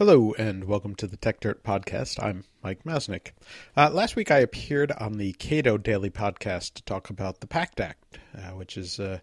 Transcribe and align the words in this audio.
Hello, 0.00 0.32
and 0.38 0.64
welcome 0.64 0.94
to 0.94 1.06
the 1.06 1.18
Techdirt 1.18 1.60
Podcast. 1.60 2.24
I'm 2.24 2.44
Mike 2.64 2.84
Masnick. 2.84 3.32
Uh, 3.76 3.90
last 3.90 4.16
week 4.16 4.30
I 4.30 4.38
appeared 4.38 4.92
on 4.92 5.18
the 5.18 5.34
Cato 5.34 5.76
Daily 5.76 6.08
Podcast 6.08 6.72
to 6.72 6.82
talk 6.84 7.10
about 7.10 7.40
the 7.40 7.46
PACT 7.46 7.80
Act, 7.80 8.18
uh, 8.34 8.52
which 8.52 8.78
is 8.78 8.98
a 8.98 9.20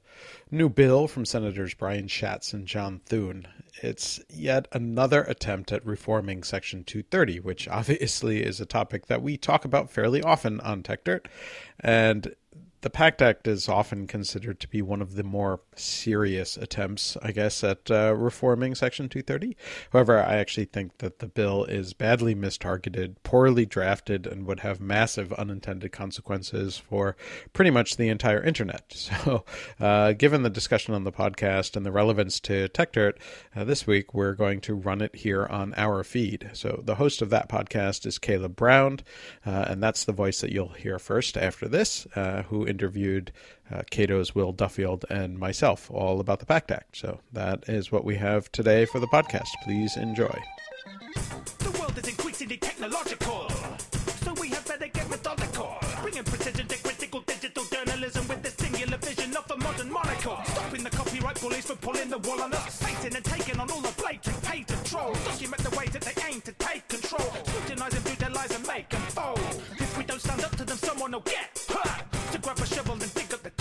new 0.51 0.69
bill 0.69 1.07
from 1.07 1.25
Senators 1.25 1.73
Brian 1.73 2.07
Schatz 2.07 2.53
and 2.53 2.67
John 2.67 3.01
Thune. 3.07 3.47
It's 3.81 4.19
yet 4.29 4.67
another 4.71 5.23
attempt 5.23 5.71
at 5.71 5.83
reforming 5.83 6.43
Section 6.43 6.83
230, 6.83 7.39
which 7.39 7.67
obviously 7.71 8.43
is 8.43 8.61
a 8.61 8.65
topic 8.67 9.07
that 9.07 9.23
we 9.23 9.35
talk 9.35 9.65
about 9.65 9.89
fairly 9.89 10.21
often 10.21 10.59
on 10.59 10.83
Techdirt. 10.83 11.25
And 11.79 12.35
the 12.87 12.91
PACT 12.91 13.21
Act 13.21 13.47
is 13.49 13.67
often 13.67 14.07
considered 14.07 14.61
to 14.61 14.67
be 14.69 14.81
one 14.81 15.01
of 15.01 15.15
the 15.15 15.23
more 15.23 15.59
serious 15.75 16.55
attempts, 16.55 17.17
I 17.21 17.33
guess, 17.33 17.61
at 17.61 17.91
uh, 17.91 18.15
reforming 18.15 18.75
Section 18.75 19.09
230. 19.09 19.57
However, 19.91 20.23
I 20.23 20.37
actually 20.37 20.67
think 20.67 20.99
that 20.99 21.19
the 21.19 21.27
bill 21.27 21.65
is 21.65 21.91
badly 21.91 22.33
mistargeted, 22.33 23.15
poorly 23.23 23.65
drafted, 23.65 24.25
and 24.25 24.45
would 24.45 24.61
have 24.61 24.79
massive 24.79 25.33
unintended 25.33 25.91
consequences 25.91 26.77
for 26.77 27.17
pretty 27.51 27.71
much 27.71 27.97
the 27.97 28.07
entire 28.07 28.41
internet. 28.41 28.95
So, 29.17 29.45
uh, 29.79 30.13
given 30.13 30.43
the 30.43 30.49
discussion 30.49 30.93
on 30.93 31.03
the 31.03 31.11
podcast 31.11 31.75
and 31.75 31.85
the 31.85 31.91
relevance 31.91 32.39
to 32.41 32.69
Techdirt, 32.69 33.13
uh, 33.55 33.63
this 33.63 33.87
week 33.87 34.13
we're 34.13 34.33
going 34.33 34.61
to 34.61 34.75
run 34.75 35.01
it 35.01 35.15
here 35.15 35.45
on 35.45 35.73
our 35.75 36.03
feed. 36.03 36.51
So, 36.53 36.81
the 36.83 36.95
host 36.95 37.21
of 37.21 37.29
that 37.31 37.49
podcast 37.49 38.05
is 38.05 38.19
Caleb 38.19 38.55
Brown, 38.55 38.99
uh, 39.45 39.65
and 39.67 39.81
that's 39.81 40.05
the 40.05 40.11
voice 40.11 40.41
that 40.41 40.51
you'll 40.51 40.69
hear 40.69 40.99
first 40.99 41.35
after 41.35 41.67
this, 41.67 42.05
uh, 42.15 42.43
who 42.43 42.65
interviewed 42.77 43.31
uh, 43.71 43.81
Cato's 43.89 44.35
Will 44.35 44.51
Duffield 44.51 45.03
and 45.09 45.39
myself 45.39 45.89
all 45.89 46.19
about 46.19 46.39
the 46.39 46.45
PACT 46.45 46.69
Act. 46.69 46.97
So 46.97 47.21
that 47.33 47.67
is 47.67 47.91
what 47.91 48.05
we 48.05 48.17
have 48.17 48.51
today 48.51 48.85
for 48.85 48.99
the 48.99 49.07
podcast. 49.07 49.49
Please 49.63 49.97
enjoy. 49.97 50.37
The 51.57 51.75
world 51.79 51.97
is 51.97 52.07
increasingly 52.07 52.57
technological, 52.57 53.49
so 54.23 54.33
we 54.39 54.49
have 54.49 54.67
better 54.67 54.87
get 54.87 55.09
methodical, 55.09 55.75
bringing 56.03 56.23
precision 56.23 56.67
to 56.67 56.77
critical 56.83 57.21
digital 57.21 57.63
journalism 57.73 58.27
with 58.27 58.43
the 58.43 58.51
singular 58.63 58.97
vision 58.97 59.35
of 59.35 59.49
a 59.49 59.57
modern 59.57 59.91
monocle, 59.91 60.37
stopping 60.45 60.83
the 60.83 60.91
copyright 60.91 61.41
bullies 61.41 61.65
from 61.65 61.77
pulling 61.77 62.09
the 62.09 62.19
wool 62.19 62.39
on 62.43 62.53
us, 62.53 62.83
and 63.03 63.25
taking 63.25 63.59
on 63.59 63.71
all 63.71 63.81
the 63.81 63.97
document 65.37 65.63
the 65.63 65.77
ways 65.77 65.91
that 65.91 66.01
they 66.01 66.27
aim 66.27 66.41
to 66.41 66.51
take 66.53 66.87
control, 66.87 67.31
scrutinizing 67.45 68.01
through 68.01 68.15
their 68.15 68.29
lies 68.31 68.55
and 68.55 68.65
make 68.67 68.89
them 68.89 69.01
fold. 69.01 69.39
If 69.77 69.97
we 69.97 70.03
don't 70.03 70.21
stand 70.21 70.43
up 70.43 70.55
to 70.55 70.65
them, 70.65 70.77
someone 70.77 71.11
will 71.11 71.19
get 71.21 71.55
to 71.55 72.16
grab 72.47 72.59
a 72.59 72.65
shovel 72.65 72.93
and 72.93 73.13
dig 73.13 73.33
up 73.33 73.43
the. 73.43 73.51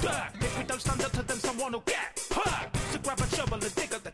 Duh. 0.00 0.24
If 0.40 0.58
we 0.58 0.64
don't 0.64 0.80
stand 0.80 1.00
up 1.02 1.12
to 1.12 1.22
them, 1.22 1.38
someone 1.38 1.72
will 1.72 1.80
get 1.86 2.26
hurt. 2.34 2.74
To 2.92 2.98
grab 2.98 3.20
a 3.20 3.36
shovel 3.36 3.54
and 3.54 3.74
dig 3.76 3.94
up 3.94 4.02
the. 4.02 4.12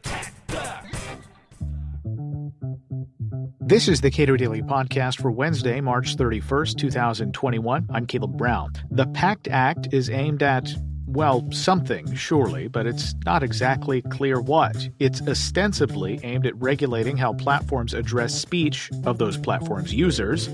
This 3.61 3.89
is 3.89 4.03
the 4.03 4.11
Cato 4.11 4.37
Daily 4.37 4.61
Podcast 4.61 5.23
for 5.23 5.31
Wednesday, 5.31 5.81
March 5.81 6.17
31st, 6.17 6.77
2021. 6.77 7.87
I'm 7.91 8.07
Caleb 8.07 8.37
Brown. 8.37 8.73
The 8.91 9.07
PACT 9.07 9.49
Act 9.49 9.89
is 9.93 10.11
aimed 10.11 10.43
at 10.43 10.69
well, 11.07 11.51
something, 11.51 12.15
surely, 12.15 12.69
but 12.69 12.87
it's 12.87 13.15
not 13.25 13.43
exactly 13.43 14.03
clear 14.03 14.43
what. 14.43 14.77
It's 14.99 15.27
ostensibly 15.27 16.21
aimed 16.23 16.45
at 16.45 16.55
regulating 16.61 17.17
how 17.17 17.33
platforms 17.33 17.95
address 17.95 18.39
speech 18.39 18.91
of 19.07 19.17
those 19.17 19.39
platforms' 19.39 19.95
users, 19.95 20.49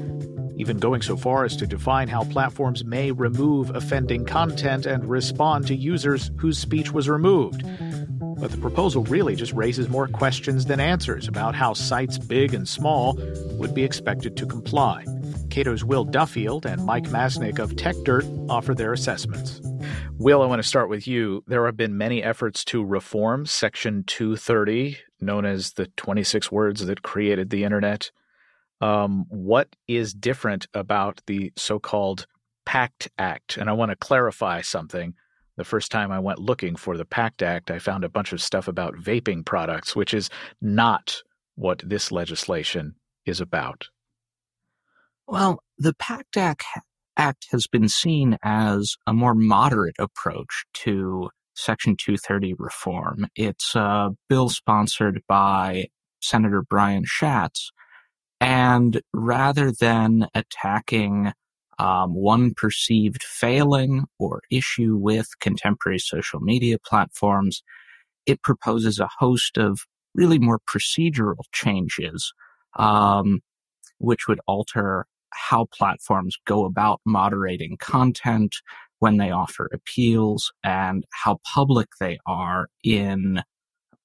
even 0.57 0.79
going 0.79 1.03
so 1.03 1.17
far 1.17 1.45
as 1.45 1.57
to 1.57 1.67
define 1.67 2.09
how 2.09 2.25
platforms 2.25 2.85
may 2.85 3.11
remove 3.11 3.71
offending 3.75 4.25
content 4.25 4.87
and 4.87 5.09
respond 5.09 5.67
to 5.67 5.75
users 5.75 6.31
whose 6.39 6.59
speech 6.59 6.93
was 6.93 7.09
removed. 7.09 7.63
But 8.39 8.51
the 8.51 8.59
proposal 8.59 9.05
really 9.05 9.37
just 9.37 9.53
raises 9.53 9.89
more 9.89 10.09
questions 10.09 10.67
than 10.67 10.81
answers 10.81 11.29
about 11.29 11.55
how 11.55 11.73
sites 11.73 12.19
big 12.19 12.53
and 12.53 12.69
small 12.69 13.19
would 13.53 13.75
be 13.75 13.85
expected 13.85 14.37
to 14.37 14.47
comply. 14.47 15.05
Cato's 15.51 15.85
Will 15.85 16.05
Duffield 16.05 16.67
and 16.67 16.85
Mike 16.85 17.05
Masnick 17.05 17.59
of 17.59 17.73
Techdirt 17.73 18.25
offer 18.51 18.75
their 18.75 18.93
assessments. 18.93 19.61
Will, 20.19 20.43
I 20.43 20.47
want 20.47 20.63
to 20.63 20.69
start 20.69 20.89
with 20.89 21.07
you. 21.07 21.45
There 21.47 21.67
have 21.67 21.77
been 21.77 21.97
many 21.97 22.23
efforts 22.23 22.65
to 22.67 22.85
reform 22.85 23.47
Section 23.47 24.05
230, 24.07 24.99
known 25.21 25.45
as 25.45 25.73
the 25.73 25.87
26 25.97 26.51
words 26.51 26.85
that 26.87 27.03
created 27.03 27.51
the 27.51 27.65
internet 27.65 28.11
um, 28.81 29.25
what 29.29 29.69
is 29.89 30.15
different 30.15 30.67
about 30.75 31.21
the 31.27 31.53
so 31.57 31.79
called 31.79 32.27
PACT 32.67 33.09
Act? 33.19 33.57
And 33.57 33.69
I 33.69 33.73
want 33.73 33.91
to 33.91 33.97
clarify 33.97 34.61
something. 34.61 35.15
The 35.57 35.65
first 35.65 35.93
time 35.93 36.11
I 36.11 36.19
went 36.19 36.41
looking 36.41 36.75
for 36.75 36.97
the 36.97 37.05
PACT 37.05 37.43
Act, 37.43 37.71
I 37.71 37.79
found 37.79 38.05
a 38.05 38.09
bunch 38.09 38.33
of 38.33 38.43
stuff 38.43 38.67
about 38.67 38.97
vaping 38.97 39.45
products, 39.45 39.95
which 39.95 40.13
is 40.13 40.29
not 40.61 41.23
what 41.55 41.83
this 41.85 42.11
legislation 42.11 42.95
is 43.25 43.41
about. 43.41 43.89
Well, 45.27 45.61
the 45.79 45.95
PACT 45.95 46.37
Act, 46.37 46.65
Act 47.17 47.47
has 47.53 47.67
been 47.67 47.89
seen 47.89 48.37
as 48.43 48.97
a 49.07 49.13
more 49.13 49.35
moderate 49.35 49.97
approach 49.99 50.65
to 50.75 51.31
Section 51.55 51.97
230 51.97 52.55
reform. 52.59 53.27
It's 53.37 53.75
a 53.75 54.11
bill 54.29 54.49
sponsored 54.49 55.23
by 55.29 55.87
Senator 56.21 56.63
Brian 56.69 57.05
Schatz, 57.07 57.71
and 58.41 59.01
rather 59.13 59.73
than 59.73 60.29
attacking 60.35 61.33
um, 61.79 62.15
one 62.15 62.55
perceived 62.55 63.23
failing 63.23 64.05
or 64.19 64.43
issue 64.51 64.97
with 64.97 65.29
contemporary 65.41 65.99
social 65.99 66.41
media 66.41 66.79
platforms, 66.79 67.63
it 68.27 68.43
proposes 68.43 68.99
a 68.99 69.09
host 69.19 69.59
of 69.59 69.81
really 70.15 70.39
more 70.39 70.61
procedural 70.61 71.43
changes, 71.53 72.33
um, 72.77 73.41
which 73.99 74.29
would 74.29 74.41
alter 74.47 75.07
how 75.31 75.67
platforms 75.77 76.37
go 76.47 76.65
about 76.65 77.01
moderating 77.05 77.77
content 77.79 78.57
when 79.01 79.17
they 79.17 79.31
offer 79.31 79.69
appeals 79.73 80.53
and 80.63 81.05
how 81.11 81.39
public 81.53 81.89
they 82.01 82.19
are 82.27 82.69
in 82.85 83.43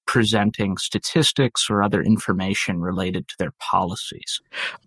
presenting 0.09 0.75
statistics 0.75 1.69
or 1.69 1.83
other 1.83 2.01
information 2.01 2.81
related 2.81 3.27
to 3.27 3.35
their 3.37 3.53
policies. 3.59 4.41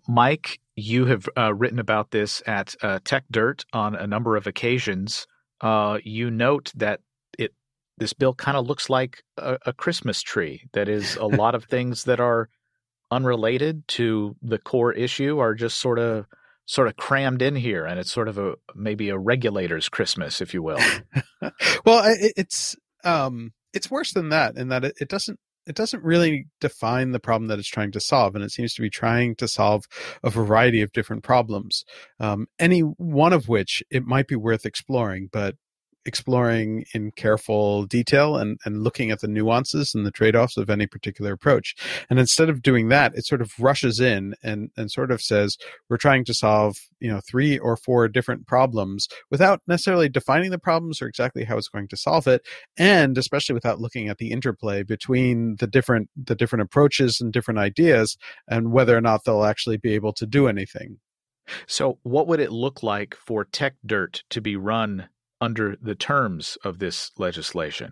Mike, 0.05 0.59
you 0.75 1.05
have 1.05 1.29
uh, 1.37 1.53
written 1.53 1.79
about 1.79 2.11
this 2.11 2.43
at 2.45 2.75
uh, 2.81 2.99
Techdirt 3.05 3.63
on 3.71 3.95
a 3.95 4.05
number 4.05 4.35
of 4.35 4.47
occasions. 4.47 5.25
Uh, 5.61 5.97
you 6.03 6.29
note 6.29 6.73
that 6.75 6.99
it 7.39 7.53
this 7.97 8.11
bill 8.11 8.33
kind 8.33 8.57
of 8.57 8.67
looks 8.67 8.89
like 8.89 9.23
a, 9.37 9.57
a 9.65 9.71
Christmas 9.71 10.21
tree. 10.21 10.63
That 10.73 10.89
is, 10.89 11.15
a 11.15 11.25
lot 11.41 11.55
of 11.55 11.63
things 11.63 12.03
that 12.03 12.19
are 12.19 12.49
unrelated 13.09 13.87
to 13.99 14.35
the 14.41 14.57
core 14.57 14.91
issue 14.91 15.39
are 15.39 15.53
just 15.53 15.79
sort 15.79 15.99
of 15.99 16.25
sort 16.65 16.89
of 16.89 16.97
crammed 16.97 17.41
in 17.41 17.55
here, 17.55 17.85
and 17.85 17.97
it's 17.97 18.11
sort 18.11 18.27
of 18.27 18.37
a 18.37 18.55
maybe 18.75 19.07
a 19.07 19.17
regulator's 19.17 19.87
Christmas, 19.87 20.41
if 20.41 20.53
you 20.53 20.61
will. 20.61 20.81
well, 21.85 22.13
it's 22.35 22.75
um, 23.05 23.53
it's 23.73 23.91
worse 23.91 24.13
than 24.13 24.29
that 24.29 24.57
in 24.57 24.69
that 24.69 24.85
it, 24.85 24.95
it 24.99 25.09
doesn't 25.09 25.39
it 25.65 25.75
doesn't 25.75 26.03
really 26.03 26.47
define 26.59 27.11
the 27.11 27.19
problem 27.19 27.47
that 27.47 27.59
it's 27.59 27.69
trying 27.69 27.91
to 27.91 27.99
solve, 27.99 28.35
and 28.35 28.43
it 28.43 28.51
seems 28.51 28.73
to 28.73 28.81
be 28.81 28.89
trying 28.89 29.35
to 29.35 29.47
solve 29.47 29.85
a 30.23 30.29
variety 30.29 30.81
of 30.81 30.91
different 30.91 31.23
problems. 31.23 31.85
Um, 32.19 32.47
any 32.59 32.81
one 32.81 33.33
of 33.33 33.47
which 33.47 33.81
it 33.89 34.03
might 34.05 34.27
be 34.27 34.35
worth 34.35 34.65
exploring, 34.65 35.29
but 35.31 35.55
exploring 36.05 36.85
in 36.93 37.11
careful 37.11 37.85
detail 37.85 38.37
and, 38.37 38.59
and 38.65 38.83
looking 38.83 39.11
at 39.11 39.21
the 39.21 39.27
nuances 39.27 39.93
and 39.93 40.05
the 40.05 40.11
trade-offs 40.11 40.57
of 40.57 40.69
any 40.69 40.87
particular 40.87 41.33
approach. 41.33 41.75
And 42.09 42.19
instead 42.19 42.49
of 42.49 42.61
doing 42.61 42.89
that, 42.89 43.15
it 43.15 43.25
sort 43.25 43.41
of 43.41 43.53
rushes 43.59 43.99
in 43.99 44.35
and, 44.43 44.69
and 44.75 44.91
sort 44.91 45.11
of 45.11 45.21
says, 45.21 45.57
we're 45.89 45.97
trying 45.97 46.25
to 46.25 46.33
solve, 46.33 46.77
you 46.99 47.11
know, 47.11 47.21
three 47.27 47.57
or 47.57 47.77
four 47.77 48.07
different 48.07 48.47
problems 48.47 49.07
without 49.31 49.61
necessarily 49.67 50.09
defining 50.09 50.51
the 50.51 50.59
problems 50.59 51.01
or 51.01 51.07
exactly 51.07 51.43
how 51.43 51.57
it's 51.57 51.69
going 51.69 51.87
to 51.87 51.97
solve 51.97 52.27
it. 52.27 52.41
And 52.77 53.17
especially 53.17 53.53
without 53.53 53.79
looking 53.79 54.09
at 54.09 54.17
the 54.17 54.31
interplay 54.31 54.83
between 54.83 55.55
the 55.59 55.67
different, 55.67 56.09
the 56.21 56.35
different 56.35 56.63
approaches 56.63 57.19
and 57.21 57.31
different 57.31 57.59
ideas 57.59 58.17
and 58.47 58.71
whether 58.71 58.95
or 58.95 59.01
not 59.01 59.23
they'll 59.23 59.45
actually 59.45 59.77
be 59.77 59.93
able 59.93 60.13
to 60.13 60.25
do 60.25 60.47
anything. 60.47 60.99
So, 61.67 61.99
what 62.03 62.27
would 62.27 62.39
it 62.39 62.51
look 62.51 62.83
like 62.83 63.15
for 63.15 63.43
Tech 63.43 63.75
Dirt 63.85 64.23
to 64.29 64.41
be 64.41 64.55
run 64.55 65.09
under 65.43 65.75
the 65.81 65.95
terms 65.95 66.57
of 66.63 66.79
this 66.79 67.11
legislation? 67.17 67.91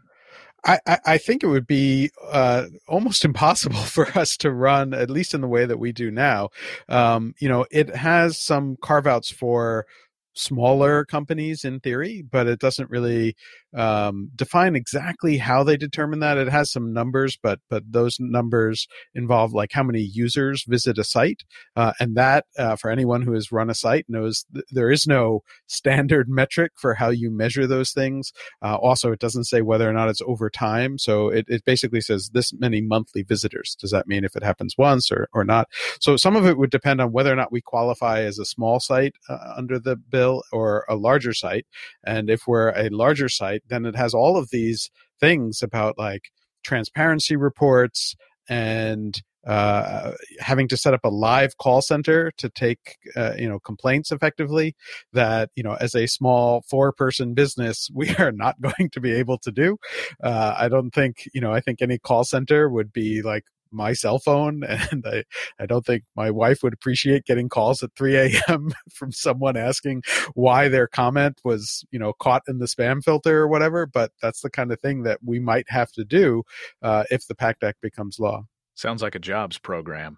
I, 0.63 0.79
I 1.05 1.17
think 1.17 1.43
it 1.43 1.47
would 1.47 1.65
be 1.65 2.11
uh, 2.31 2.65
almost 2.87 3.25
impossible 3.25 3.79
for 3.79 4.07
us 4.17 4.37
to 4.37 4.51
run, 4.51 4.93
at 4.93 5.09
least 5.09 5.33
in 5.33 5.41
the 5.41 5.47
way 5.47 5.65
that 5.65 5.79
we 5.79 5.91
do 5.91 6.11
now. 6.11 6.49
Um, 6.87 7.33
you 7.39 7.49
know, 7.49 7.65
it 7.71 7.95
has 7.95 8.37
some 8.37 8.77
carve 8.81 9.07
outs 9.07 9.31
for 9.31 9.85
smaller 10.33 11.03
companies 11.03 11.65
in 11.65 11.79
theory, 11.79 12.21
but 12.21 12.47
it 12.47 12.59
doesn't 12.59 12.89
really 12.89 13.35
um, 13.73 14.29
define 14.35 14.75
exactly 14.75 15.37
how 15.37 15.63
they 15.63 15.77
determine 15.77 16.19
that. 16.19 16.37
It 16.37 16.49
has 16.49 16.71
some 16.71 16.93
numbers, 16.93 17.37
but 17.41 17.59
but 17.69 17.83
those 17.89 18.17
numbers 18.19 18.87
involve 19.15 19.53
like 19.53 19.71
how 19.71 19.83
many 19.83 20.01
users 20.01 20.65
visit 20.67 20.97
a 20.97 21.03
site, 21.03 21.43
uh, 21.75 21.93
and 21.99 22.15
that 22.15 22.45
uh, 22.57 22.75
for 22.75 22.91
anyone 22.91 23.21
who 23.21 23.33
has 23.33 23.51
run 23.51 23.69
a 23.69 23.75
site 23.75 24.05
knows 24.09 24.45
th- 24.53 24.65
there 24.71 24.91
is 24.91 25.07
no 25.07 25.41
standard 25.67 26.27
metric 26.41 26.73
for 26.75 26.95
how 26.95 27.09
you 27.09 27.31
measure 27.31 27.65
those 27.65 27.91
things. 27.91 28.31
Uh, 28.61 28.75
also, 28.75 29.11
it 29.11 29.19
doesn't 29.19 29.45
say 29.45 29.61
whether 29.61 29.89
or 29.89 29.93
not 29.93 30.09
it's 30.09 30.21
over 30.25 30.49
time, 30.49 30.97
so 30.97 31.29
it, 31.29 31.45
it 31.47 31.63
basically 31.65 32.01
says 32.01 32.31
this 32.33 32.53
many 32.53 32.81
monthly 32.81 33.23
visitors. 33.23 33.75
Does 33.79 33.91
that 33.91 34.07
mean 34.07 34.23
if 34.25 34.35
it 34.35 34.43
happens 34.43 34.75
once 34.77 35.11
or 35.11 35.29
or 35.33 35.43
not? 35.43 35.67
So 35.99 36.17
some 36.17 36.35
of 36.35 36.45
it 36.45 36.57
would 36.57 36.71
depend 36.71 36.99
on 36.99 37.11
whether 37.11 37.31
or 37.31 37.35
not 37.35 37.51
we 37.51 37.61
qualify 37.61 38.21
as 38.21 38.37
a 38.37 38.45
small 38.45 38.79
site 38.79 39.13
uh, 39.29 39.37
under 39.55 39.79
the 39.79 39.95
bill 39.95 40.43
or 40.51 40.85
a 40.89 40.95
larger 40.95 41.33
site, 41.33 41.65
and 42.03 42.29
if 42.29 42.47
we're 42.47 42.69
a 42.69 42.89
larger 42.89 43.29
site, 43.29 43.60
then 43.67 43.85
it 43.85 43.95
has 43.95 44.13
all 44.13 44.37
of 44.37 44.49
these 44.51 44.89
things 45.19 45.61
about 45.61 45.97
like 45.97 46.31
transparency 46.63 47.35
reports 47.35 48.15
and 48.49 49.21
uh, 49.47 50.11
having 50.39 50.67
to 50.67 50.77
set 50.77 50.93
up 50.93 51.03
a 51.03 51.09
live 51.09 51.57
call 51.57 51.81
center 51.81 52.31
to 52.37 52.47
take 52.49 52.97
uh, 53.15 53.33
you 53.37 53.49
know 53.49 53.59
complaints 53.59 54.11
effectively 54.11 54.75
that 55.13 55.49
you 55.55 55.63
know 55.63 55.75
as 55.79 55.95
a 55.95 56.07
small 56.07 56.63
four 56.69 56.91
person 56.91 57.33
business 57.33 57.89
we 57.93 58.13
are 58.17 58.31
not 58.31 58.59
going 58.61 58.89
to 58.91 58.99
be 58.99 59.11
able 59.11 59.39
to 59.39 59.51
do. 59.51 59.77
Uh, 60.23 60.53
i 60.57 60.69
don't 60.69 60.91
think 60.91 61.27
you 61.33 61.41
know 61.41 61.51
i 61.51 61.59
think 61.59 61.81
any 61.81 61.97
call 61.97 62.23
center 62.23 62.69
would 62.69 62.93
be 62.93 63.21
like 63.23 63.43
my 63.71 63.93
cell 63.93 64.19
phone 64.19 64.63
and 64.91 65.05
I, 65.05 65.23
I 65.59 65.65
don't 65.65 65.85
think 65.85 66.03
my 66.15 66.31
wife 66.31 66.63
would 66.63 66.73
appreciate 66.73 67.25
getting 67.25 67.49
calls 67.49 67.83
at 67.83 67.91
3 67.95 68.17
a.m. 68.17 68.71
from 68.93 69.11
someone 69.11 69.57
asking 69.57 70.03
why 70.33 70.67
their 70.67 70.87
comment 70.87 71.39
was, 71.43 71.85
you 71.91 71.99
know, 71.99 72.13
caught 72.13 72.43
in 72.47 72.59
the 72.59 72.65
spam 72.65 73.03
filter 73.03 73.39
or 73.39 73.47
whatever. 73.47 73.85
But 73.85 74.11
that's 74.21 74.41
the 74.41 74.49
kind 74.49 74.71
of 74.71 74.79
thing 74.79 75.03
that 75.03 75.19
we 75.23 75.39
might 75.39 75.65
have 75.69 75.91
to 75.93 76.05
do 76.05 76.43
uh, 76.81 77.03
if 77.09 77.27
the 77.27 77.35
PACT 77.35 77.63
Act 77.63 77.81
becomes 77.81 78.19
law. 78.19 78.45
Sounds 78.75 79.01
like 79.01 79.15
a 79.15 79.19
jobs 79.19 79.57
program. 79.57 80.17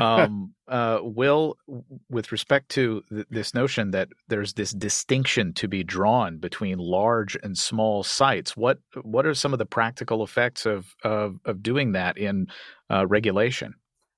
Um, 0.00 0.54
uh, 0.68 1.00
Will, 1.02 1.56
with 2.08 2.32
respect 2.32 2.68
to 2.70 3.02
th- 3.10 3.26
this 3.30 3.54
notion 3.54 3.90
that 3.90 4.08
there's 4.28 4.54
this 4.54 4.72
distinction 4.72 5.52
to 5.54 5.68
be 5.68 5.82
drawn 5.82 6.38
between 6.38 6.78
large 6.78 7.36
and 7.42 7.56
small 7.56 8.02
sites, 8.02 8.56
what 8.56 8.78
what 9.02 9.26
are 9.26 9.34
some 9.34 9.52
of 9.52 9.58
the 9.58 9.66
practical 9.66 10.22
effects 10.22 10.66
of 10.66 10.94
of, 11.04 11.36
of 11.44 11.62
doing 11.62 11.92
that 11.92 12.16
in 12.16 12.46
uh, 12.90 13.06
regulation? 13.06 13.74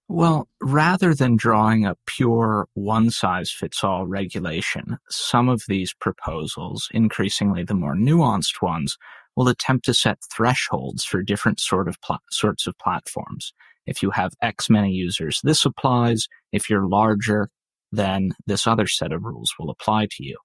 Well, 0.08 0.48
rather 0.60 1.14
than 1.14 1.36
drawing 1.36 1.86
a 1.86 1.96
pure 2.06 2.68
one 2.74 3.10
size 3.10 3.50
fits 3.50 3.82
all 3.82 4.06
regulation, 4.06 4.98
some 5.08 5.48
of 5.48 5.62
these 5.68 5.94
proposals, 5.94 6.88
increasingly 6.92 7.64
the 7.64 7.74
more 7.74 7.94
nuanced 7.94 8.60
ones, 8.60 8.98
will 9.36 9.48
attempt 9.48 9.86
to 9.86 9.94
set 9.94 10.18
thresholds 10.30 11.04
for 11.04 11.22
different 11.22 11.60
sort 11.60 11.88
of 11.88 12.00
pl- 12.02 12.18
sorts 12.30 12.66
of 12.66 12.76
platforms. 12.78 13.54
If 13.86 14.02
you 14.02 14.10
have 14.10 14.32
X 14.40 14.70
many 14.70 14.90
users, 14.90 15.40
this 15.42 15.64
applies. 15.64 16.28
If 16.52 16.70
you're 16.70 16.88
larger, 16.88 17.48
then 17.90 18.32
this 18.46 18.66
other 18.66 18.86
set 18.86 19.12
of 19.12 19.24
rules 19.24 19.52
will 19.58 19.70
apply 19.70 20.06
to 20.12 20.24
you. 20.24 20.38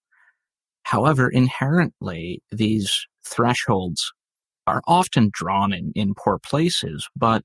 However, 0.84 1.30
inherently, 1.30 2.42
these 2.52 3.06
thresholds 3.26 4.12
are 4.66 4.82
often 4.88 5.30
drawn 5.34 5.74
in, 5.74 5.92
in 5.96 6.14
poor 6.14 6.40
places, 6.40 7.08
but 7.16 7.44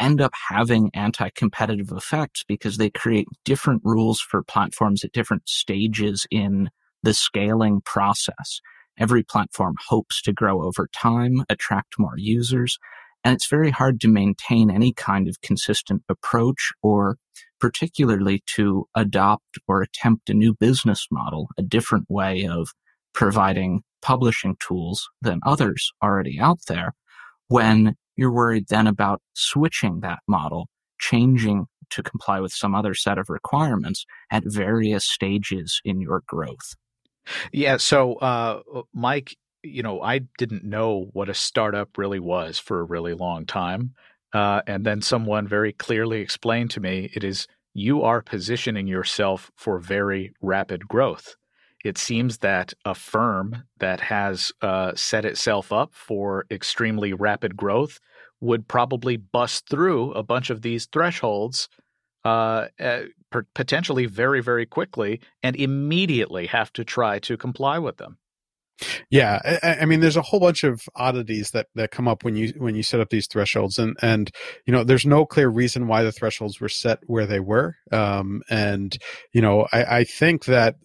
end 0.00 0.20
up 0.20 0.32
having 0.48 0.90
anti-competitive 0.94 1.92
effects 1.92 2.44
because 2.46 2.76
they 2.76 2.90
create 2.90 3.26
different 3.44 3.82
rules 3.84 4.20
for 4.20 4.42
platforms 4.42 5.04
at 5.04 5.12
different 5.12 5.48
stages 5.48 6.26
in 6.30 6.70
the 7.02 7.14
scaling 7.14 7.80
process. 7.84 8.60
Every 8.98 9.22
platform 9.22 9.76
hopes 9.88 10.20
to 10.22 10.32
grow 10.32 10.62
over 10.62 10.88
time, 10.92 11.44
attract 11.48 11.98
more 11.98 12.16
users, 12.16 12.78
and 13.24 13.34
it's 13.34 13.48
very 13.48 13.70
hard 13.70 14.00
to 14.00 14.08
maintain 14.08 14.70
any 14.70 14.92
kind 14.92 15.28
of 15.28 15.40
consistent 15.42 16.02
approach 16.08 16.72
or 16.82 17.16
particularly 17.60 18.42
to 18.46 18.86
adopt 18.96 19.58
or 19.68 19.82
attempt 19.82 20.28
a 20.28 20.34
new 20.34 20.54
business 20.54 21.06
model, 21.10 21.48
a 21.56 21.62
different 21.62 22.06
way 22.08 22.46
of 22.46 22.68
providing 23.14 23.82
publishing 24.00 24.56
tools 24.58 25.08
than 25.20 25.38
others 25.46 25.92
already 26.02 26.40
out 26.40 26.58
there 26.66 26.92
when 27.48 27.94
you're 28.16 28.32
worried 28.32 28.64
then 28.68 28.86
about 28.86 29.20
switching 29.34 30.00
that 30.00 30.18
model, 30.26 30.68
changing 30.98 31.66
to 31.90 32.02
comply 32.02 32.40
with 32.40 32.52
some 32.52 32.74
other 32.74 32.94
set 32.94 33.18
of 33.18 33.28
requirements 33.28 34.04
at 34.30 34.42
various 34.46 35.04
stages 35.04 35.80
in 35.84 36.00
your 36.00 36.22
growth. 36.26 36.74
Yeah. 37.52 37.76
So, 37.76 38.14
uh, 38.16 38.62
Mike, 38.92 39.36
you 39.62 39.82
know, 39.82 40.02
I 40.02 40.20
didn't 40.38 40.64
know 40.64 41.08
what 41.12 41.28
a 41.28 41.34
startup 41.34 41.96
really 41.96 42.20
was 42.20 42.58
for 42.58 42.80
a 42.80 42.84
really 42.84 43.14
long 43.14 43.46
time. 43.46 43.94
Uh, 44.32 44.62
and 44.66 44.84
then 44.84 45.02
someone 45.02 45.46
very 45.46 45.72
clearly 45.72 46.20
explained 46.20 46.70
to 46.70 46.80
me 46.80 47.10
it 47.14 47.22
is 47.22 47.46
you 47.74 48.02
are 48.02 48.22
positioning 48.22 48.86
yourself 48.86 49.50
for 49.56 49.78
very 49.78 50.32
rapid 50.40 50.88
growth. 50.88 51.36
It 51.84 51.98
seems 51.98 52.38
that 52.38 52.72
a 52.84 52.94
firm 52.94 53.64
that 53.78 54.00
has 54.00 54.52
uh, 54.62 54.92
set 54.94 55.24
itself 55.24 55.72
up 55.72 55.94
for 55.94 56.46
extremely 56.50 57.12
rapid 57.12 57.56
growth 57.56 57.98
would 58.40 58.68
probably 58.68 59.16
bust 59.16 59.68
through 59.68 60.12
a 60.12 60.22
bunch 60.22 60.50
of 60.50 60.62
these 60.62 60.86
thresholds 60.86 61.68
uh, 62.24 62.66
uh, 62.78 63.02
potentially 63.54 64.06
very, 64.06 64.40
very 64.40 64.66
quickly 64.66 65.20
and 65.42 65.56
immediately 65.56 66.46
have 66.46 66.72
to 66.74 66.84
try 66.84 67.18
to 67.20 67.36
comply 67.36 67.78
with 67.78 67.96
them. 67.96 68.18
Yeah, 69.10 69.40
I, 69.62 69.78
I, 69.82 69.84
mean, 69.84 70.00
there's 70.00 70.16
a 70.16 70.22
whole 70.22 70.40
bunch 70.40 70.64
of 70.64 70.82
oddities 70.96 71.50
that, 71.50 71.66
that 71.74 71.90
come 71.90 72.08
up 72.08 72.24
when 72.24 72.36
you 72.36 72.52
when 72.56 72.74
you 72.74 72.82
set 72.82 73.00
up 73.00 73.10
these 73.10 73.26
thresholds, 73.26 73.78
and 73.78 73.96
and 74.02 74.30
you 74.66 74.72
know, 74.72 74.84
there's 74.84 75.06
no 75.06 75.26
clear 75.26 75.48
reason 75.48 75.86
why 75.86 76.02
the 76.02 76.12
thresholds 76.12 76.60
were 76.60 76.68
set 76.68 76.98
where 77.06 77.26
they 77.26 77.40
were, 77.40 77.76
um, 77.90 78.42
and 78.50 78.96
you 79.32 79.40
know, 79.40 79.66
I, 79.72 79.98
I 79.98 80.04
think 80.04 80.46
that 80.46 80.76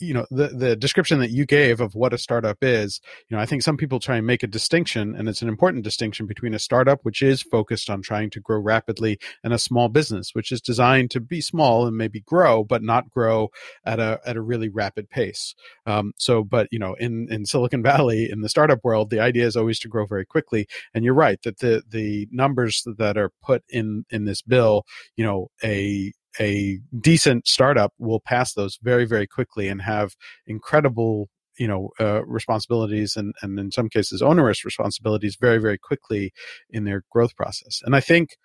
you 0.00 0.14
know 0.14 0.26
the 0.30 0.48
the 0.48 0.76
description 0.76 1.20
that 1.20 1.30
you 1.30 1.46
gave 1.46 1.80
of 1.80 1.94
what 1.94 2.12
a 2.12 2.18
startup 2.18 2.58
is 2.62 3.00
you 3.28 3.36
know 3.36 3.42
i 3.42 3.46
think 3.46 3.62
some 3.62 3.76
people 3.76 4.00
try 4.00 4.16
and 4.16 4.26
make 4.26 4.42
a 4.42 4.46
distinction 4.46 5.14
and 5.14 5.28
it's 5.28 5.42
an 5.42 5.48
important 5.48 5.84
distinction 5.84 6.26
between 6.26 6.54
a 6.54 6.58
startup 6.58 7.00
which 7.02 7.22
is 7.22 7.42
focused 7.42 7.90
on 7.90 8.02
trying 8.02 8.30
to 8.30 8.40
grow 8.40 8.58
rapidly 8.58 9.18
and 9.44 9.52
a 9.52 9.58
small 9.58 9.88
business 9.88 10.30
which 10.34 10.50
is 10.50 10.60
designed 10.60 11.10
to 11.10 11.20
be 11.20 11.40
small 11.40 11.86
and 11.86 11.96
maybe 11.96 12.20
grow 12.20 12.64
but 12.64 12.82
not 12.82 13.10
grow 13.10 13.50
at 13.84 13.98
a 13.98 14.20
at 14.24 14.36
a 14.36 14.42
really 14.42 14.68
rapid 14.68 15.10
pace. 15.10 15.54
Um, 15.86 16.12
so 16.16 16.42
but 16.44 16.68
you 16.70 16.78
know 16.78 16.94
in 16.94 17.28
in 17.30 17.44
silicon 17.46 17.82
valley 17.82 18.30
in 18.30 18.40
the 18.40 18.48
startup 18.48 18.80
world 18.84 19.10
the 19.10 19.20
idea 19.20 19.46
is 19.46 19.56
always 19.56 19.78
to 19.80 19.88
grow 19.88 20.06
very 20.06 20.26
quickly. 20.26 20.66
And 20.94 21.04
you're 21.04 21.14
right 21.14 21.40
that 21.42 21.58
the 21.58 21.82
the 21.88 22.28
numbers 22.30 22.84
that 22.98 23.16
are 23.16 23.30
put 23.42 23.62
in 23.68 24.04
in 24.10 24.24
this 24.24 24.42
bill 24.42 24.84
you 25.16 25.24
know 25.24 25.50
a 25.62 26.12
a 26.38 26.78
decent 26.98 27.48
startup 27.48 27.92
will 27.98 28.20
pass 28.20 28.54
those 28.54 28.78
very 28.82 29.04
very 29.04 29.26
quickly 29.26 29.68
and 29.68 29.82
have 29.82 30.14
incredible 30.46 31.28
you 31.58 31.66
know 31.66 31.90
uh, 31.98 32.24
responsibilities 32.24 33.16
and 33.16 33.34
and 33.42 33.58
in 33.58 33.70
some 33.70 33.88
cases 33.88 34.22
onerous 34.22 34.64
responsibilities 34.64 35.36
very 35.40 35.58
very 35.58 35.78
quickly 35.78 36.32
in 36.70 36.84
their 36.84 37.02
growth 37.10 37.34
process. 37.36 37.80
And 37.84 37.96
i 37.96 38.00
think 38.00 38.36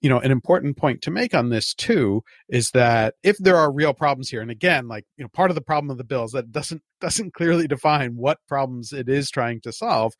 you 0.00 0.08
know 0.08 0.18
an 0.18 0.30
important 0.30 0.76
point 0.76 1.02
to 1.02 1.10
make 1.10 1.34
on 1.34 1.48
this 1.48 1.74
too 1.74 2.22
is 2.48 2.70
that 2.70 3.14
if 3.22 3.36
there 3.38 3.56
are 3.56 3.72
real 3.72 3.92
problems 3.92 4.28
here 4.28 4.40
and 4.40 4.50
again 4.50 4.86
like 4.86 5.04
you 5.16 5.24
know 5.24 5.28
part 5.32 5.50
of 5.50 5.54
the 5.54 5.60
problem 5.60 5.90
of 5.90 5.98
the 5.98 6.04
bill 6.04 6.24
is 6.24 6.32
that 6.32 6.52
doesn't 6.52 6.82
doesn't 7.00 7.34
clearly 7.34 7.66
define 7.66 8.16
what 8.16 8.38
problems 8.48 8.92
it 8.92 9.08
is 9.08 9.30
trying 9.30 9.60
to 9.60 9.72
solve. 9.72 10.14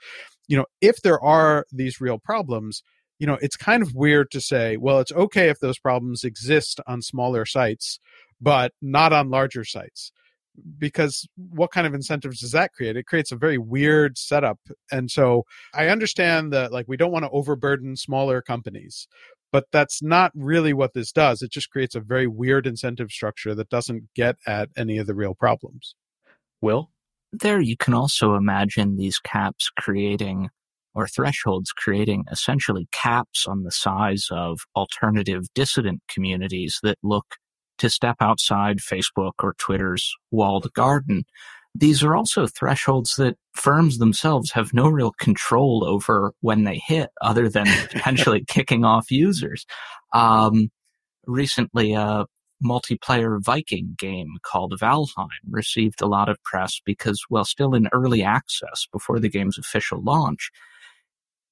You 0.47 0.59
know 0.59 0.67
if 0.81 1.03
there 1.03 1.23
are 1.23 1.67
these 1.73 2.01
real 2.01 2.19
problems 2.19 2.83
you 3.19 3.27
know, 3.27 3.39
it's 3.41 3.57
kind 3.57 3.83
of 3.83 3.95
weird 3.95 4.31
to 4.31 4.41
say, 4.41 4.77
well, 4.77 5.01
it's 5.01 5.13
okay 5.13 5.49
if 5.49 5.61
those 5.61 5.79
problems 5.79 6.25
exist 6.25 6.81
on 6.87 7.03
smaller 7.03 7.45
sites, 7.45 7.99
but 8.41 8.73
not 8.81 9.13
on 9.13 9.31
larger 9.31 9.65
sites. 9.65 10.13
Because 10.77 11.29
what 11.37 11.71
kind 11.71 11.87
of 11.87 11.95
incentives 11.95 12.41
does 12.41 12.51
that 12.51 12.73
create? 12.73 12.97
It 12.97 13.07
creates 13.07 13.31
a 13.31 13.37
very 13.37 13.59
weird 13.59 14.19
setup. 14.19 14.59
And 14.91 15.09
so 15.11 15.45
I 15.73 15.89
understand 15.89 16.53
that, 16.53 16.73
like, 16.73 16.87
we 16.89 16.97
don't 16.97 17.13
want 17.13 17.25
to 17.25 17.31
overburden 17.31 17.95
smaller 17.95 18.43
companies, 18.43 19.07
but 19.53 19.67
that's 19.71 20.03
not 20.03 20.33
really 20.35 20.73
what 20.73 20.95
this 20.95 21.13
does. 21.13 21.43
It 21.43 21.53
just 21.53 21.71
creates 21.71 21.95
a 21.95 22.01
very 22.01 22.27
weird 22.27 22.67
incentive 22.67 23.11
structure 23.11 23.55
that 23.55 23.71
doesn't 23.71 24.13
get 24.15 24.35
at 24.47 24.69
any 24.77 24.99
of 24.99 25.07
the 25.07 25.15
real 25.15 25.35
problems. 25.35 25.95
Will? 26.61 26.91
There, 27.33 27.61
you 27.61 27.77
can 27.77 27.95
also 27.95 28.35
imagine 28.35 28.97
these 28.97 29.19
caps 29.19 29.71
creating 29.79 30.51
or 30.99 31.07
thresholds, 31.07 31.71
creating 31.71 32.25
essentially 32.31 32.89
caps 32.91 33.47
on 33.47 33.63
the 33.63 33.71
size 33.71 34.27
of 34.33 34.59
alternative 34.75 35.45
dissident 35.55 36.03
communities 36.09 36.81
that 36.83 36.99
look 37.05 37.37
to 37.79 37.89
step 37.89 38.17
outside 38.21 38.79
Facebook 38.79 39.35
or 39.41 39.55
Twitter's 39.59 40.13
walled 40.33 40.73
garden. 40.75 41.23
These 41.73 42.03
are 42.03 42.17
also 42.17 42.49
thresholds 42.49 43.15
that 43.15 43.37
firms 43.55 43.99
themselves 43.99 44.51
have 44.51 44.75
no 44.75 44.89
real 44.89 45.13
control 45.21 45.85
over 45.87 46.33
when 46.41 46.65
they 46.65 46.83
hit, 46.85 47.11
other 47.23 47.49
than 47.49 47.67
potentially 47.93 48.45
kicking 48.49 48.85
off 48.85 49.09
users. 49.09 49.67
Um, 50.13 50.71
recently, 51.29 51.93
a 51.93 52.27
multiplayer 52.65 53.41
Viking 53.41 53.95
game 53.97 54.33
called 54.43 54.75
Valheim 54.81 55.29
received 55.49 56.03
a 56.03 56.09
lot 56.09 56.29
of 56.29 56.43
press 56.43 56.81
because, 56.85 57.23
while 57.29 57.45
still 57.45 57.73
in 57.73 57.89
early 57.93 58.25
access 58.25 58.89
before 58.91 59.21
the 59.21 59.29
game's 59.29 59.59
official 59.59 60.03
launch, 60.03 60.51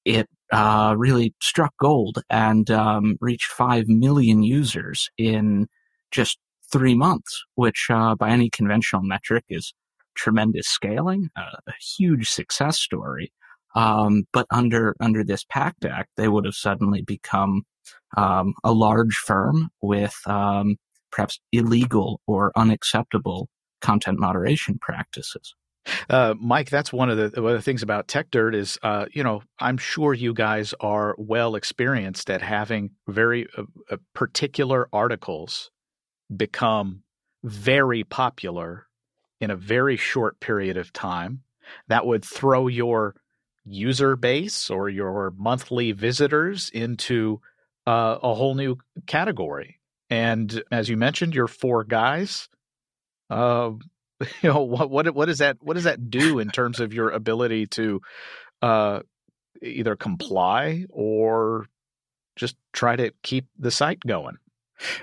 it 0.07 0.29
uh, 0.53 0.95
really 0.97 1.35
struck 1.43 1.75
gold 1.79 2.23
and 2.31 2.71
um, 2.71 3.17
reached 3.21 3.51
5 3.51 3.89
million 3.89 4.45
users 4.45 5.11
in 5.19 5.67
just 6.13 6.39
three 6.73 6.95
months, 6.95 7.45
which 7.57 7.89
uh, 7.91 8.15
by 8.15 8.31
any 8.31 8.49
conventional 8.49 9.03
metric 9.03 9.45
is 9.49 9.75
tremendous 10.15 10.69
scaling, 10.69 11.29
uh, 11.37 11.57
a 11.67 11.73
huge 11.99 12.29
success 12.31 12.79
story. 12.79 13.33
Um, 13.75 14.25
but 14.33 14.47
under 14.51 14.95
under 15.01 15.23
this 15.23 15.45
Pact 15.45 15.85
Act, 15.85 16.09
they 16.17 16.29
would 16.29 16.47
have 16.47 16.55
suddenly 16.55 17.03
become 17.03 17.65
um, 18.17 18.55
a 18.65 18.73
large 18.73 19.17
firm 19.17 19.69
with 19.83 20.17
um, 20.27 20.77
perhaps 21.11 21.41
illegal 21.53 22.21
or 22.27 22.53
unacceptable 22.57 23.49
content 23.83 24.19
moderation 24.19 24.79
practices. 24.81 25.55
Uh, 26.09 26.35
Mike, 26.39 26.71
that's 26.71 26.93
one 26.93 27.11
of 27.11 27.17
the 27.17 27.43
one 27.43 27.53
of 27.53 27.59
the 27.59 27.63
things 27.63 27.83
about 27.83 28.09
Techdirt 28.09 28.55
is, 28.55 28.79
uh, 28.83 29.07
you 29.13 29.23
know, 29.23 29.43
I'm 29.59 29.79
sure 29.79 30.15
you 30.15 30.35
guys 30.35 30.75
are 30.81 31.15
well 31.19 31.55
experienced 31.55 32.31
at 32.31 32.43
having 32.43 32.91
very 33.07 33.47
uh, 33.57 33.63
uh 33.91 33.97
particular 34.15 34.89
articles 34.93 35.71
become 36.35 37.03
very 37.45 38.05
popular 38.05 38.87
in 39.41 39.51
a 39.51 39.57
very 39.57 39.97
short 39.97 40.41
period 40.41 40.77
of 40.77 40.93
time. 40.93 41.43
That 41.89 42.07
would 42.07 42.25
throw 42.25 42.69
your 42.69 43.15
user 43.65 44.17
base 44.17 44.71
or 44.71 44.89
your 44.89 45.33
monthly 45.37 45.93
visitors 45.93 46.71
into 46.73 47.41
uh, 47.87 48.19
a 48.23 48.35
whole 48.35 48.55
new 48.55 48.79
category. 49.07 49.81
And 50.09 50.63
as 50.71 50.89
you 50.89 50.97
mentioned, 50.97 51.35
your 51.35 51.49
four 51.49 51.85
guys. 51.85 52.49
You 54.43 54.51
know 54.51 54.63
what 54.63 54.91
what 54.91 55.15
what 55.15 55.27
does 55.27 55.39
that 55.39 55.59
what 55.61 55.75
does 55.75 55.85
that 55.85 56.11
do 56.11 56.39
in 56.39 56.51
terms 56.51 56.81
of 56.81 56.95
your 56.95 57.11
ability 57.11 57.67
to 57.69 58.01
uh, 58.63 59.01
either 59.63 59.97
comply 59.97 60.87
or 60.91 61.67
just 62.35 62.57
try 62.73 62.97
to 62.97 63.13
keep 63.23 63.47
the 63.59 63.71
site 63.71 64.01
going? 64.01 64.37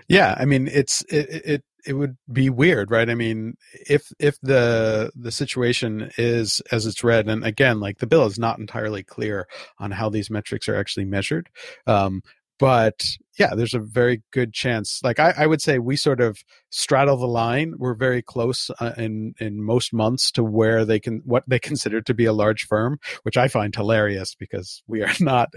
Yeah, 0.08 0.36
I 0.38 0.46
mean 0.46 0.68
it's 0.68 1.04
it, 1.10 1.30
it 1.46 1.64
it 1.86 1.94
would 1.94 2.18
be 2.32 2.50
weird, 2.50 2.92
right? 2.92 3.10
I 3.10 3.16
mean, 3.16 3.56
if 3.88 4.12
if 4.20 4.40
the 4.42 5.12
the 5.16 5.32
situation 5.32 6.12
is 6.18 6.62
as 6.72 6.86
it's 6.86 7.04
read, 7.04 7.28
and 7.28 7.44
again, 7.46 7.80
like 7.80 8.00
the 8.00 8.08
bill 8.08 8.26
is 8.26 8.40
not 8.40 8.60
entirely 8.60 9.04
clear 9.04 9.48
on 9.80 9.92
how 9.92 10.10
these 10.10 10.30
metrics 10.30 10.68
are 10.70 10.76
actually 10.76 11.06
measured. 11.06 11.50
Um, 11.86 12.22
but 12.60 13.04
yeah, 13.40 13.56
there's 13.56 13.74
a 13.74 13.80
very 13.80 14.22
good 14.32 14.54
chance. 14.54 15.00
Like 15.04 15.20
I, 15.20 15.34
I, 15.38 15.48
would 15.48 15.62
say, 15.62 15.80
we 15.80 15.96
sort 15.96 16.22
of 16.22 16.44
straddle 16.70 17.18
the 17.18 17.28
line. 17.28 17.74
We're 17.78 17.96
very 17.96 18.22
close 18.22 18.70
uh, 18.80 18.94
in 18.98 19.34
in 19.40 19.64
most 19.64 19.94
months 19.94 20.32
to 20.32 20.44
where 20.44 20.86
they 20.86 21.00
can 21.00 21.22
what 21.26 21.44
they 21.48 21.60
consider 21.74 22.02
to 22.02 22.14
be 22.14 22.26
a 22.26 22.34
large 22.34 22.66
firm, 22.66 23.00
which 23.24 23.38
I 23.38 23.48
find 23.48 23.76
hilarious 23.76 24.36
because 24.36 24.84
we 24.88 25.02
are 25.02 25.14
not 25.20 25.50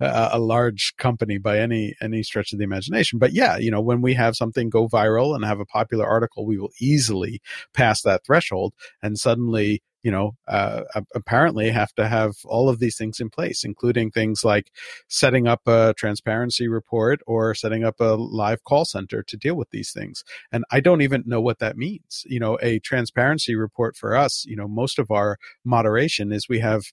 a, 0.00 0.30
a 0.32 0.38
large 0.38 0.94
company 0.98 1.38
by 1.38 1.58
any 1.58 1.94
any 2.00 2.22
stretch 2.22 2.52
of 2.52 2.58
the 2.58 2.64
imagination. 2.64 3.18
But 3.18 3.32
yeah, 3.32 3.56
you 3.56 3.70
know, 3.70 3.80
when 3.80 4.02
we 4.02 4.14
have 4.14 4.36
something 4.36 4.70
go 4.70 4.88
viral 4.88 5.34
and 5.34 5.44
have 5.44 5.60
a 5.60 5.66
popular 5.66 6.06
article, 6.06 6.46
we 6.46 6.58
will 6.58 6.72
easily 6.80 7.40
pass 7.74 8.02
that 8.02 8.24
threshold, 8.24 8.74
and 9.02 9.18
suddenly 9.18 9.82
you 10.06 10.12
know, 10.12 10.36
uh, 10.46 10.82
apparently 11.16 11.68
have 11.68 11.92
to 11.94 12.06
have 12.06 12.36
all 12.44 12.68
of 12.68 12.78
these 12.78 12.96
things 12.96 13.18
in 13.18 13.28
place, 13.28 13.64
including 13.64 14.12
things 14.12 14.44
like 14.44 14.70
setting 15.08 15.48
up 15.48 15.62
a 15.66 15.94
transparency 15.96 16.68
report 16.68 17.15
or 17.26 17.54
setting 17.54 17.84
up 17.84 18.00
a 18.00 18.14
live 18.16 18.64
call 18.64 18.84
center 18.84 19.22
to 19.22 19.36
deal 19.36 19.54
with 19.54 19.70
these 19.70 19.92
things. 19.92 20.24
And 20.52 20.64
I 20.70 20.80
don't 20.80 21.02
even 21.02 21.22
know 21.26 21.40
what 21.40 21.58
that 21.58 21.76
means. 21.76 22.24
You 22.26 22.40
know, 22.40 22.58
a 22.62 22.78
transparency 22.80 23.54
report 23.54 23.96
for 23.96 24.16
us, 24.16 24.44
you 24.46 24.56
know, 24.56 24.68
most 24.68 24.98
of 24.98 25.10
our 25.10 25.38
moderation 25.64 26.32
is 26.32 26.48
we 26.48 26.60
have 26.60 26.84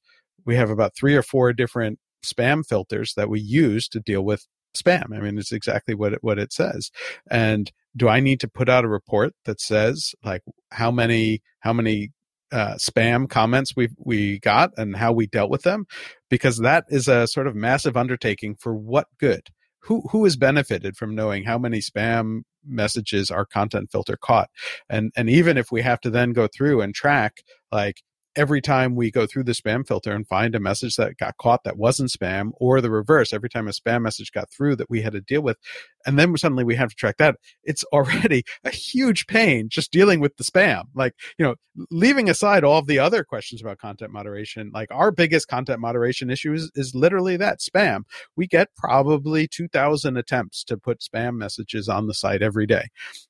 we 0.45 0.55
have 0.55 0.69
about 0.69 0.95
three 0.95 1.15
or 1.15 1.23
four 1.23 1.53
different 1.53 1.99
spam 2.23 2.65
filters 2.65 3.13
that 3.15 3.29
we 3.29 3.39
use 3.39 3.87
to 3.89 3.99
deal 3.99 4.23
with 4.23 4.47
spam. 4.75 5.15
I 5.15 5.19
mean, 5.19 5.37
it's 5.37 5.51
exactly 5.51 5.93
what 5.93 6.13
it, 6.13 6.19
what 6.23 6.39
it 6.39 6.51
says. 6.51 6.89
And 7.29 7.71
do 7.95 8.09
I 8.09 8.19
need 8.19 8.39
to 8.39 8.47
put 8.47 8.69
out 8.69 8.85
a 8.85 8.89
report 8.89 9.33
that 9.45 9.61
says 9.61 10.15
like 10.23 10.41
how 10.71 10.91
many 10.91 11.41
how 11.59 11.73
many 11.73 12.11
uh, 12.51 12.75
spam 12.75 13.29
comments 13.29 13.75
we 13.75 13.89
we 13.97 14.39
got 14.39 14.71
and 14.77 14.95
how 14.95 15.11
we 15.11 15.27
dealt 15.27 15.49
with 15.49 15.63
them, 15.63 15.85
because 16.29 16.59
that 16.59 16.85
is 16.89 17.07
a 17.07 17.27
sort 17.27 17.47
of 17.47 17.55
massive 17.55 17.97
undertaking 17.97 18.55
for 18.55 18.75
what 18.75 19.07
good? 19.19 19.49
Who 19.83 20.01
who 20.11 20.23
has 20.23 20.37
benefited 20.37 20.95
from 20.95 21.15
knowing 21.15 21.43
how 21.43 21.57
many 21.57 21.79
spam 21.79 22.41
messages 22.65 23.29
our 23.29 23.45
content 23.45 23.89
filter 23.91 24.17
caught? 24.17 24.49
And 24.89 25.11
and 25.15 25.29
even 25.29 25.57
if 25.57 25.71
we 25.71 25.81
have 25.81 25.99
to 26.01 26.09
then 26.09 26.33
go 26.33 26.47
through 26.47 26.81
and 26.81 26.93
track 26.95 27.43
like 27.71 28.01
every 28.35 28.61
time 28.61 28.95
we 28.95 29.11
go 29.11 29.27
through 29.27 29.43
the 29.43 29.51
spam 29.51 29.87
filter 29.87 30.11
and 30.11 30.27
find 30.27 30.55
a 30.55 30.59
message 30.59 30.95
that 30.95 31.17
got 31.17 31.37
caught 31.37 31.63
that 31.63 31.77
wasn't 31.77 32.09
spam 32.09 32.51
or 32.59 32.81
the 32.81 32.89
reverse 32.89 33.31
every 33.31 33.49
time 33.49 33.67
a 33.67 33.71
spam 33.71 34.01
message 34.01 34.31
got 34.31 34.49
through 34.49 34.75
that 34.75 34.89
we 34.89 35.01
had 35.01 35.13
to 35.13 35.21
deal 35.21 35.41
with 35.41 35.57
and 36.05 36.17
then 36.19 36.35
suddenly 36.37 36.63
we 36.63 36.75
have 36.75 36.89
to 36.89 36.95
track 36.95 37.17
that 37.17 37.35
it's 37.63 37.83
already 37.85 38.43
a 38.63 38.69
huge 38.69 39.27
pain 39.27 39.67
just 39.69 39.91
dealing 39.91 40.19
with 40.19 40.35
the 40.37 40.43
spam. 40.43 40.83
Like 40.93 41.13
you 41.37 41.45
know 41.45 41.55
leaving 41.89 42.29
aside 42.29 42.63
all 42.63 42.77
of 42.77 42.87
the 42.87 42.99
other 42.99 43.23
questions 43.23 43.61
about 43.61 43.79
content 43.79 44.11
moderation 44.11 44.69
like 44.73 44.89
our 44.91 45.11
biggest 45.11 45.47
content 45.47 45.79
moderation 45.79 46.29
issue 46.29 46.53
is, 46.53 46.71
is 46.75 46.93
literally 46.93 47.37
that 47.37 47.59
spam. 47.59 48.01
We 48.35 48.47
get 48.47 48.69
probably 48.77 49.47
2000 49.47 50.17
attempts 50.17 50.63
to 50.65 50.77
put 50.77 51.01
spam 51.01 51.35
messages 51.35 51.89
on 51.89 52.07
the 52.07 52.13
site 52.13 52.41
every 52.41 52.67
day 52.67 52.89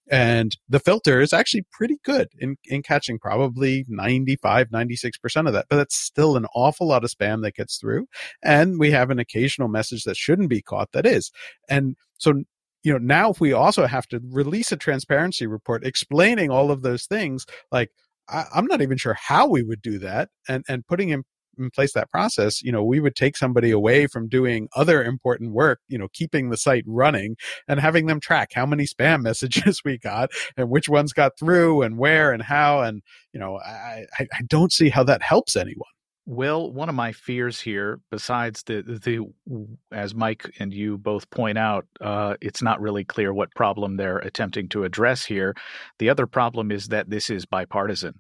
and 0.09 0.57
the 0.67 0.79
filter 0.79 1.21
is 1.21 1.31
actually 1.33 1.65
pretty 1.71 1.97
good 2.03 2.27
in, 2.37 2.57
in 2.65 2.83
catching 2.83 3.17
probably 3.17 3.85
95 3.87 4.69
96% 4.69 5.47
of 5.47 5.53
that 5.53 5.65
but 5.69 5.77
that's 5.77 5.95
still 5.95 6.35
an 6.35 6.45
awful 6.53 6.87
lot 6.87 7.03
of 7.03 7.11
spam 7.11 7.41
that 7.43 7.55
gets 7.55 7.77
through 7.77 8.07
and 8.43 8.79
we 8.79 8.91
have 8.91 9.09
an 9.09 9.19
occasional 9.19 9.67
message 9.67 10.03
that 10.03 10.17
shouldn't 10.17 10.49
be 10.49 10.61
caught 10.61 10.91
that 10.91 11.05
is. 11.05 11.31
And 11.69 11.95
so 12.17 12.43
you 12.83 12.91
know 12.91 12.99
now 12.99 13.31
if 13.31 13.39
we 13.39 13.53
also 13.53 13.85
have 13.85 14.07
to 14.07 14.21
release 14.29 14.71
a 14.71 14.77
transparency 14.77 15.47
report 15.47 15.85
explaining 15.85 16.51
all 16.51 16.71
of 16.71 16.81
those 16.81 17.05
things 17.05 17.45
like 17.71 17.89
I, 18.29 18.45
am 18.55 18.65
not 18.65 18.81
even 18.81 18.97
sure 18.97 19.15
how 19.15 19.47
we 19.47 19.63
would 19.63 19.81
do 19.81 19.99
that 19.99 20.29
and 20.47 20.63
and 20.67 20.85
putting 20.85 21.09
in, 21.09 21.23
in 21.57 21.69
place 21.71 21.93
that 21.93 22.11
process 22.11 22.61
you 22.61 22.71
know 22.71 22.83
we 22.83 22.99
would 22.99 23.15
take 23.15 23.37
somebody 23.37 23.71
away 23.71 24.07
from 24.07 24.27
doing 24.27 24.67
other 24.75 25.03
important 25.03 25.53
work 25.53 25.79
you 25.87 25.97
know 25.97 26.07
keeping 26.13 26.49
the 26.49 26.57
site 26.57 26.83
running 26.85 27.35
and 27.67 27.79
having 27.79 28.05
them 28.05 28.19
track 28.19 28.51
how 28.53 28.65
many 28.65 28.85
spam 28.85 29.21
messages 29.23 29.81
we 29.83 29.97
got 29.97 30.29
and 30.57 30.69
which 30.69 30.89
ones 30.89 31.13
got 31.13 31.37
through 31.39 31.81
and 31.81 31.97
where 31.97 32.31
and 32.31 32.43
how 32.43 32.81
and 32.81 33.01
you 33.33 33.39
know 33.39 33.59
i 33.59 34.05
i, 34.19 34.27
I 34.33 34.41
don't 34.47 34.71
see 34.71 34.89
how 34.89 35.03
that 35.03 35.21
helps 35.21 35.55
anyone 35.55 35.87
well, 36.25 36.71
one 36.71 36.87
of 36.87 36.95
my 36.95 37.11
fears 37.11 37.59
here, 37.59 37.99
besides 38.09 38.63
the 38.63 38.81
the 38.81 39.75
as 39.91 40.15
Mike 40.15 40.49
and 40.57 40.73
you 40.73 40.97
both 40.97 41.29
point 41.29 41.57
out, 41.57 41.85
uh, 41.99 42.35
it's 42.39 42.61
not 42.61 42.79
really 42.79 43.03
clear 43.03 43.33
what 43.33 43.53
problem 43.55 43.97
they're 43.97 44.19
attempting 44.19 44.69
to 44.69 44.85
address 44.85 45.25
here. 45.25 45.53
The 45.99 46.09
other 46.09 46.25
problem 46.25 46.71
is 46.71 46.87
that 46.87 47.09
this 47.09 47.29
is 47.29 47.45
bipartisan. 47.45 48.19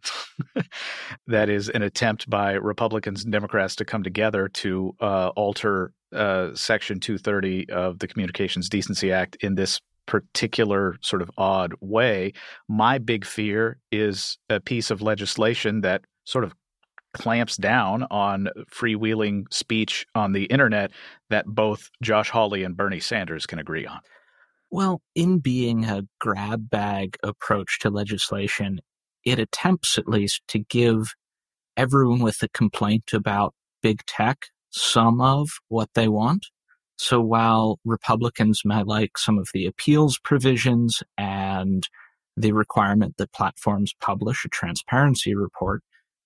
that 1.27 1.49
is 1.49 1.69
an 1.69 1.81
attempt 1.81 2.29
by 2.29 2.53
Republicans 2.53 3.23
and 3.23 3.31
Democrats 3.31 3.77
to 3.77 3.85
come 3.85 4.03
together 4.03 4.49
to 4.49 4.93
uh, 4.99 5.29
alter 5.37 5.93
uh, 6.13 6.49
Section 6.55 6.99
230 6.99 7.69
of 7.69 7.99
the 7.99 8.07
Communications 8.07 8.67
Decency 8.67 9.13
Act 9.13 9.37
in 9.41 9.55
this 9.55 9.79
particular 10.05 10.97
sort 10.99 11.21
of 11.21 11.31
odd 11.37 11.73
way. 11.79 12.33
My 12.67 12.97
big 12.97 13.23
fear 13.23 13.79
is 13.93 14.37
a 14.49 14.59
piece 14.59 14.91
of 14.91 15.01
legislation 15.01 15.81
that 15.81 16.01
sort 16.25 16.43
of 16.43 16.53
clamps 17.13 17.57
down 17.57 18.03
on 18.11 18.49
freewheeling 18.73 19.45
speech 19.51 20.05
on 20.15 20.33
the 20.33 20.45
internet 20.45 20.91
that 21.29 21.45
both 21.45 21.89
Josh 22.01 22.29
Hawley 22.29 22.63
and 22.63 22.75
Bernie 22.75 22.99
Sanders 22.99 23.45
can 23.45 23.59
agree 23.59 23.85
on? 23.85 23.99
Well, 24.71 25.01
in 25.13 25.39
being 25.39 25.85
a 25.85 26.07
grab 26.19 26.69
bag 26.69 27.17
approach 27.23 27.79
to 27.81 27.89
legislation, 27.89 28.81
it 29.23 29.39
attempts 29.39 29.97
at 29.97 30.07
least 30.07 30.41
to 30.49 30.59
give 30.59 31.13
everyone 31.77 32.19
with 32.19 32.41
a 32.41 32.49
complaint 32.49 33.11
about 33.13 33.53
big 33.81 34.03
tech 34.05 34.47
some 34.71 35.21
of 35.21 35.49
what 35.67 35.89
they 35.93 36.07
want. 36.07 36.47
So 36.97 37.21
while 37.21 37.79
Republicans 37.85 38.61
might 38.65 38.87
like 38.87 39.17
some 39.17 39.37
of 39.37 39.49
the 39.53 39.65
appeals 39.65 40.19
provisions 40.23 41.03
and 41.17 41.87
the 42.35 42.51
requirement 42.51 43.17
that 43.17 43.31
platforms 43.31 43.93
publish 44.01 44.43
a 44.45 44.49
transparency 44.49 45.35
report, 45.35 45.83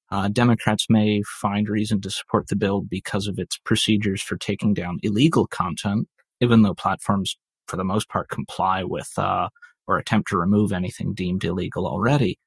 uh, 0.10 0.28
Democrats 0.30 0.86
may 0.90 1.22
find 1.24 1.68
reason 1.68 2.02
to 2.02 2.10
support 2.10 2.48
the 2.48 2.56
bill 2.56 2.82
because 2.82 3.28
of 3.28 3.40
its 3.40 3.58
procedures 3.58 4.22
for 4.22 4.38
taking 4.38 4.74
down 4.74 5.00
illegal 5.04 5.48
content, 5.48 6.08
even 6.40 6.62
though 6.62 6.74
platforms, 6.74 7.38
for 7.68 7.76
the 7.76 7.84
most 7.84 8.10
part, 8.10 8.30
comply 8.30 8.84
with 8.84 9.12
uh, 9.18 9.50
or 9.88 9.98
attempt 9.98 10.30
to 10.30 10.38
remove 10.38 10.72
anything 10.72 11.14
deemed 11.14 11.44
illegal 11.44 11.88
already, 11.88 12.40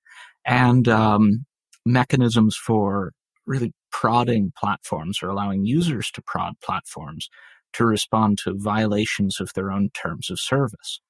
and 0.46 0.88
um, 0.88 1.44
mechanisms 1.84 2.56
for 2.56 3.12
really 3.46 3.72
prodding 3.90 4.52
platforms 4.56 5.18
or 5.22 5.28
allowing 5.28 5.64
users 5.64 6.10
to 6.10 6.22
prod 6.22 6.54
platforms 6.62 7.28
to 7.72 7.84
respond 7.84 8.38
to 8.38 8.54
violations 8.56 9.40
of 9.40 9.52
their 9.54 9.70
own 9.70 9.90
terms 9.90 10.30
of 10.30 10.38
service. 10.38 11.00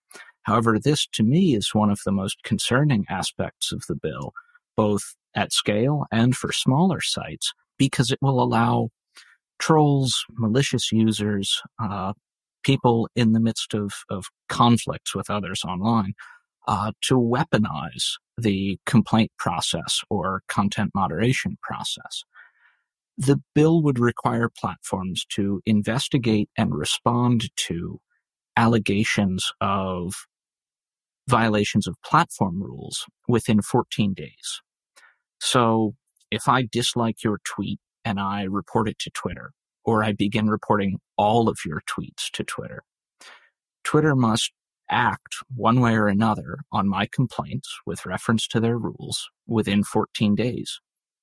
However, 0.42 0.78
this 0.78 1.06
to 1.12 1.22
me 1.22 1.54
is 1.54 1.74
one 1.74 1.90
of 1.90 2.00
the 2.04 2.12
most 2.12 2.42
concerning 2.42 3.04
aspects 3.08 3.72
of 3.72 3.84
the 3.88 3.94
bill, 3.94 4.32
both 4.76 5.14
at 5.34 5.52
scale 5.52 6.06
and 6.10 6.36
for 6.36 6.52
smaller 6.52 7.00
sites, 7.00 7.52
because 7.78 8.10
it 8.10 8.18
will 8.20 8.42
allow 8.42 8.88
trolls, 9.58 10.24
malicious 10.36 10.90
users, 10.90 11.60
uh, 11.82 12.12
people 12.62 13.08
in 13.14 13.32
the 13.32 13.40
midst 13.40 13.74
of, 13.74 13.92
of 14.08 14.26
conflicts 14.48 15.14
with 15.14 15.30
others 15.30 15.62
online 15.64 16.14
uh, 16.66 16.92
to 17.02 17.14
weaponize 17.14 18.18
the 18.36 18.78
complaint 18.86 19.30
process 19.38 20.02
or 20.10 20.42
content 20.48 20.90
moderation 20.94 21.56
process. 21.62 22.24
The 23.18 23.40
bill 23.54 23.82
would 23.82 23.98
require 23.98 24.48
platforms 24.48 25.24
to 25.30 25.60
investigate 25.66 26.48
and 26.56 26.74
respond 26.74 27.50
to 27.66 28.00
allegations 28.56 29.52
of 29.60 30.26
violations 31.28 31.86
of 31.86 31.96
platform 32.04 32.62
rules 32.62 33.06
within 33.28 33.62
14 33.62 34.14
days. 34.14 34.62
So 35.40 35.94
if 36.30 36.48
I 36.48 36.68
dislike 36.70 37.24
your 37.24 37.38
tweet 37.44 37.80
and 38.04 38.20
I 38.20 38.44
report 38.44 38.88
it 38.88 38.98
to 39.00 39.10
Twitter, 39.10 39.52
or 39.84 40.04
I 40.04 40.12
begin 40.12 40.48
reporting 40.48 40.98
all 41.16 41.48
of 41.48 41.58
your 41.64 41.82
tweets 41.88 42.30
to 42.34 42.44
Twitter, 42.44 42.82
Twitter 43.82 44.14
must 44.14 44.52
act 44.90 45.36
one 45.54 45.80
way 45.80 45.94
or 45.94 46.08
another 46.08 46.58
on 46.72 46.88
my 46.88 47.06
complaints 47.10 47.68
with 47.86 48.04
reference 48.04 48.46
to 48.48 48.60
their 48.60 48.76
rules 48.76 49.28
within 49.46 49.84
14 49.84 50.34
days 50.34 50.80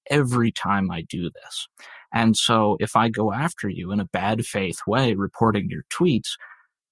every 0.09 0.51
time 0.51 0.89
I 0.89 1.01
do 1.01 1.29
this. 1.29 1.67
And 2.13 2.35
so 2.37 2.77
if 2.79 2.95
I 2.95 3.09
go 3.09 3.33
after 3.33 3.67
you 3.67 3.91
in 3.91 3.99
a 3.99 4.05
bad 4.05 4.45
faith 4.45 4.79
way 4.87 5.13
reporting 5.13 5.67
your 5.69 5.83
tweets, 5.91 6.35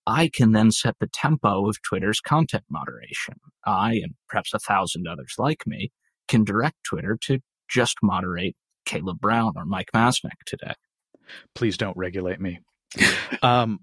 I 0.05 0.29
can 0.31 0.51
then 0.51 0.71
set 0.71 0.97
the 0.99 1.07
tempo 1.07 1.67
of 1.67 1.81
Twitter's 1.81 2.19
content 2.19 2.65
moderation. 2.69 3.35
I, 3.65 3.93
and 3.93 4.13
perhaps 4.29 4.53
a 4.53 4.59
thousand 4.59 5.07
others 5.07 5.35
like 5.37 5.65
me, 5.65 5.91
can 6.27 6.43
direct 6.43 6.83
Twitter 6.83 7.17
to 7.21 7.39
just 7.69 7.97
moderate 8.01 8.55
Caleb 8.85 9.19
Brown 9.19 9.53
or 9.55 9.65
Mike 9.65 9.89
Masnick 9.93 10.43
today. 10.45 10.73
Please 11.53 11.77
don't 11.77 11.97
regulate 11.97 12.39
me. 12.39 12.59
um, 13.41 13.79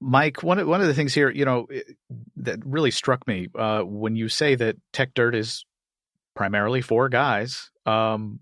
Mike, 0.00 0.42
one 0.42 0.58
of, 0.58 0.66
one 0.66 0.80
of 0.80 0.86
the 0.86 0.94
things 0.94 1.14
here, 1.14 1.30
you 1.30 1.44
know, 1.44 1.66
that 2.36 2.58
really 2.64 2.90
struck 2.90 3.26
me 3.26 3.48
uh, 3.58 3.82
when 3.82 4.16
you 4.16 4.28
say 4.28 4.54
that 4.54 4.76
Techdirt 4.92 5.34
is 5.34 5.64
primarily 6.34 6.82
for 6.82 7.08
guys, 7.08 7.70
um, 7.86 8.40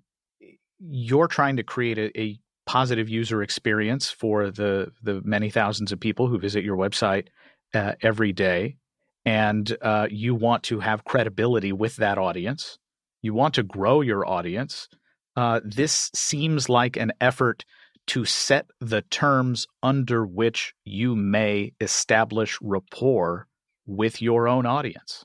you're 0.79 1.29
trying 1.29 1.57
to 1.57 1.63
create 1.63 1.99
a, 1.99 2.21
a, 2.21 2.39
positive 2.67 3.11
user 3.11 3.43
experience 3.43 4.11
for 4.11 4.51
the 4.51 4.91
the 5.03 5.21
many 5.23 5.51
thousands 5.51 5.93
of 5.93 6.01
people 6.01 6.29
who 6.29 6.39
visit 6.39 6.65
your 6.65 6.79
website 6.79 7.27
uh, 7.75 7.93
every 8.01 8.33
day, 8.33 8.77
and 9.27 9.77
uh, 9.83 10.07
you 10.11 10.35
want 10.35 10.63
to 10.63 10.81
have 10.81 11.05
credibility 11.05 11.73
with 11.73 11.97
that 11.97 12.17
audience. 12.17 12.79
You 13.25 13.33
want 13.33 13.55
to 13.55 13.63
grow 13.63 14.03
your 14.03 14.29
audience. 14.29 14.87
Uh, 15.35 15.61
this 15.65 16.11
seems 16.15 16.69
like 16.69 16.99
an 16.99 17.11
effort 17.23 17.65
to 18.09 18.27
set 18.27 18.67
the 18.83 19.01
terms 19.01 19.67
under 19.83 20.27
which 20.27 20.75
you 20.85 21.17
may 21.17 21.73
establish 21.81 22.59
rapport 22.61 23.49
with 23.87 24.21
your 24.21 24.47
own 24.47 24.67
audience. 24.67 25.25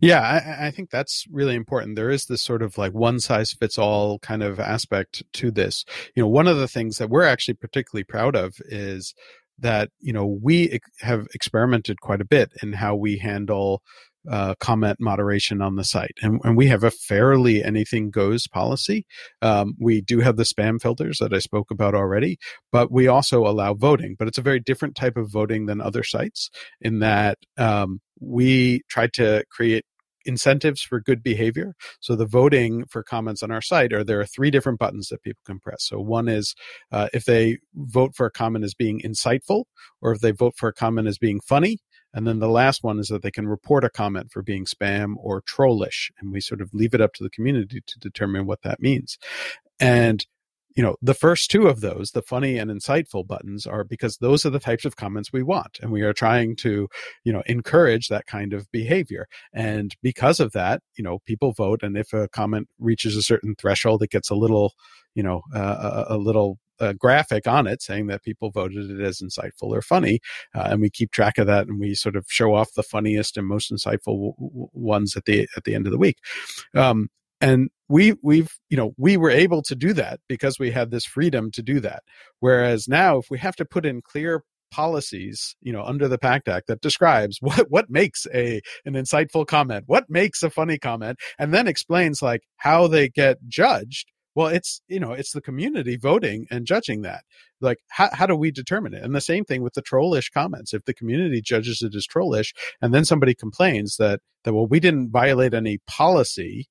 Yeah, 0.00 0.20
I, 0.20 0.68
I, 0.68 0.70
think 0.70 0.88
that's 0.88 1.26
really 1.30 1.54
important. 1.54 1.94
There 1.94 2.08
is 2.08 2.24
this 2.24 2.40
sort 2.40 2.62
of 2.62 2.78
like 2.78 2.92
one 2.92 3.20
size 3.20 3.52
fits 3.52 3.76
all 3.76 4.18
kind 4.20 4.42
of 4.42 4.58
aspect 4.58 5.22
to 5.34 5.50
this. 5.50 5.84
You 6.14 6.22
know, 6.22 6.28
one 6.28 6.48
of 6.48 6.56
the 6.56 6.68
things 6.68 6.96
that 6.96 7.10
we're 7.10 7.24
actually 7.24 7.54
particularly 7.54 8.04
proud 8.04 8.34
of 8.34 8.54
is 8.64 9.14
that, 9.58 9.90
you 10.00 10.14
know, 10.14 10.26
we 10.26 10.80
have 11.00 11.26
experimented 11.34 12.00
quite 12.00 12.22
a 12.22 12.26
bit 12.26 12.50
in 12.62 12.72
how 12.72 12.94
we 12.94 13.18
handle 13.18 13.82
uh, 14.30 14.54
comment 14.60 14.98
moderation 15.00 15.60
on 15.60 15.76
the 15.76 15.84
site. 15.84 16.16
And, 16.22 16.40
and, 16.44 16.56
we 16.56 16.68
have 16.68 16.84
a 16.84 16.90
fairly 16.90 17.62
anything 17.62 18.10
goes 18.10 18.46
policy. 18.46 19.06
Um, 19.42 19.74
we 19.78 20.00
do 20.00 20.20
have 20.20 20.36
the 20.36 20.44
spam 20.44 20.80
filters 20.80 21.18
that 21.18 21.34
I 21.34 21.38
spoke 21.38 21.70
about 21.70 21.94
already, 21.94 22.38
but 22.72 22.90
we 22.90 23.06
also 23.06 23.46
allow 23.46 23.74
voting. 23.74 24.16
But 24.18 24.28
it's 24.28 24.38
a 24.38 24.42
very 24.42 24.60
different 24.60 24.96
type 24.96 25.16
of 25.16 25.30
voting 25.30 25.66
than 25.66 25.80
other 25.80 26.02
sites 26.02 26.50
in 26.80 27.00
that 27.00 27.38
um, 27.58 28.00
we 28.20 28.82
try 28.88 29.08
to 29.14 29.44
create 29.50 29.84
incentives 30.24 30.82
for 30.82 31.00
good 31.00 31.22
behavior. 31.22 31.74
So 32.00 32.16
the 32.16 32.26
voting 32.26 32.84
for 32.86 33.02
comments 33.02 33.42
on 33.42 33.50
our 33.50 33.60
site 33.60 33.92
are 33.92 34.04
there 34.04 34.20
are 34.20 34.26
three 34.26 34.50
different 34.50 34.78
buttons 34.78 35.08
that 35.08 35.22
people 35.22 35.42
can 35.44 35.60
press. 35.60 35.86
So 35.86 36.00
one 36.00 36.28
is 36.28 36.54
uh, 36.92 37.08
if 37.12 37.24
they 37.24 37.58
vote 37.74 38.14
for 38.14 38.26
a 38.26 38.30
comment 38.30 38.64
as 38.64 38.74
being 38.74 39.00
insightful, 39.00 39.64
or 40.00 40.12
if 40.12 40.20
they 40.20 40.30
vote 40.30 40.54
for 40.56 40.68
a 40.68 40.72
comment 40.72 41.08
as 41.08 41.18
being 41.18 41.40
funny, 41.40 41.78
and 42.14 42.26
then 42.26 42.38
the 42.38 42.48
last 42.48 42.82
one 42.82 42.98
is 42.98 43.08
that 43.08 43.22
they 43.22 43.30
can 43.30 43.48
report 43.48 43.84
a 43.84 43.90
comment 43.90 44.32
for 44.32 44.42
being 44.42 44.64
spam 44.64 45.14
or 45.18 45.42
trollish. 45.42 46.10
And 46.20 46.32
we 46.32 46.40
sort 46.40 46.60
of 46.60 46.72
leave 46.72 46.94
it 46.94 47.00
up 47.00 47.12
to 47.14 47.24
the 47.24 47.30
community 47.30 47.82
to 47.84 47.98
determine 47.98 48.46
what 48.46 48.62
that 48.62 48.80
means. 48.80 49.18
And 49.80 50.24
you 50.74 50.82
know, 50.82 50.96
the 51.00 51.14
first 51.14 51.50
two 51.50 51.68
of 51.68 51.80
those, 51.80 52.10
the 52.10 52.22
funny 52.22 52.58
and 52.58 52.70
insightful 52.70 53.26
buttons 53.26 53.66
are 53.66 53.84
because 53.84 54.16
those 54.16 54.44
are 54.44 54.50
the 54.50 54.58
types 54.58 54.84
of 54.84 54.96
comments 54.96 55.32
we 55.32 55.42
want. 55.42 55.78
And 55.80 55.92
we 55.92 56.02
are 56.02 56.12
trying 56.12 56.56
to, 56.56 56.88
you 57.22 57.32
know, 57.32 57.42
encourage 57.46 58.08
that 58.08 58.26
kind 58.26 58.52
of 58.52 58.70
behavior. 58.72 59.26
And 59.52 59.94
because 60.02 60.40
of 60.40 60.50
that, 60.52 60.82
you 60.96 61.04
know, 61.04 61.20
people 61.26 61.52
vote. 61.52 61.84
And 61.84 61.96
if 61.96 62.12
a 62.12 62.28
comment 62.28 62.68
reaches 62.80 63.16
a 63.16 63.22
certain 63.22 63.54
threshold, 63.56 64.02
it 64.02 64.10
gets 64.10 64.30
a 64.30 64.34
little, 64.34 64.72
you 65.14 65.22
know, 65.22 65.42
uh, 65.54 66.04
a, 66.08 66.16
a 66.16 66.18
little 66.18 66.58
a 66.80 66.94
graphic 66.94 67.46
on 67.46 67.66
it 67.66 67.82
saying 67.82 68.06
that 68.08 68.22
people 68.22 68.50
voted 68.50 68.90
it 68.90 69.00
as 69.00 69.20
insightful 69.20 69.70
or 69.70 69.82
funny, 69.82 70.20
uh, 70.54 70.68
and 70.70 70.80
we 70.80 70.90
keep 70.90 71.10
track 71.10 71.38
of 71.38 71.46
that, 71.46 71.66
and 71.68 71.80
we 71.80 71.94
sort 71.94 72.16
of 72.16 72.26
show 72.28 72.54
off 72.54 72.74
the 72.74 72.82
funniest 72.82 73.36
and 73.36 73.46
most 73.46 73.72
insightful 73.72 74.14
w- 74.14 74.34
w- 74.38 74.68
ones 74.72 75.16
at 75.16 75.24
the 75.24 75.48
at 75.56 75.64
the 75.64 75.74
end 75.74 75.86
of 75.86 75.92
the 75.92 75.98
week. 75.98 76.18
Um, 76.74 77.08
and 77.40 77.70
we 77.88 78.14
we've 78.22 78.52
you 78.70 78.76
know 78.76 78.94
we 78.96 79.16
were 79.16 79.30
able 79.30 79.62
to 79.62 79.74
do 79.74 79.92
that 79.94 80.20
because 80.28 80.58
we 80.58 80.70
had 80.70 80.90
this 80.90 81.04
freedom 81.04 81.50
to 81.52 81.62
do 81.62 81.80
that. 81.80 82.02
Whereas 82.40 82.88
now, 82.88 83.18
if 83.18 83.26
we 83.30 83.38
have 83.38 83.56
to 83.56 83.64
put 83.64 83.86
in 83.86 84.02
clear 84.02 84.42
policies 84.74 85.54
you 85.60 85.72
know 85.72 85.84
under 85.84 86.08
the 86.08 86.18
pact 86.18 86.48
act 86.48 86.66
that 86.66 86.80
describes 86.80 87.38
what 87.40 87.70
what 87.70 87.88
makes 87.88 88.26
a 88.34 88.60
an 88.84 88.94
insightful 88.94 89.46
comment 89.46 89.84
what 89.86 90.04
makes 90.08 90.42
a 90.42 90.50
funny 90.50 90.78
comment 90.78 91.16
and 91.38 91.54
then 91.54 91.68
explains 91.68 92.20
like 92.20 92.42
how 92.56 92.88
they 92.88 93.08
get 93.08 93.38
judged 93.46 94.10
well, 94.34 94.48
it's 94.48 94.80
you 94.88 94.98
know 95.00 95.12
it's 95.12 95.32
the 95.32 95.40
community 95.40 95.96
voting 95.96 96.46
and 96.50 96.66
judging 96.66 97.02
that. 97.02 97.24
Like, 97.60 97.78
how 97.88 98.10
how 98.12 98.26
do 98.26 98.36
we 98.36 98.50
determine 98.50 98.94
it? 98.94 99.02
And 99.02 99.14
the 99.14 99.20
same 99.20 99.44
thing 99.44 99.62
with 99.62 99.74
the 99.74 99.82
trollish 99.82 100.30
comments. 100.30 100.74
If 100.74 100.84
the 100.84 100.94
community 100.94 101.40
judges 101.40 101.82
it 101.82 101.94
as 101.94 102.06
trollish, 102.06 102.52
and 102.82 102.92
then 102.92 103.04
somebody 103.04 103.34
complains 103.34 103.96
that 103.96 104.20
that 104.44 104.54
well 104.54 104.66
we 104.66 104.80
didn't 104.80 105.10
violate 105.10 105.54
any 105.54 105.78
policy, 105.86 106.68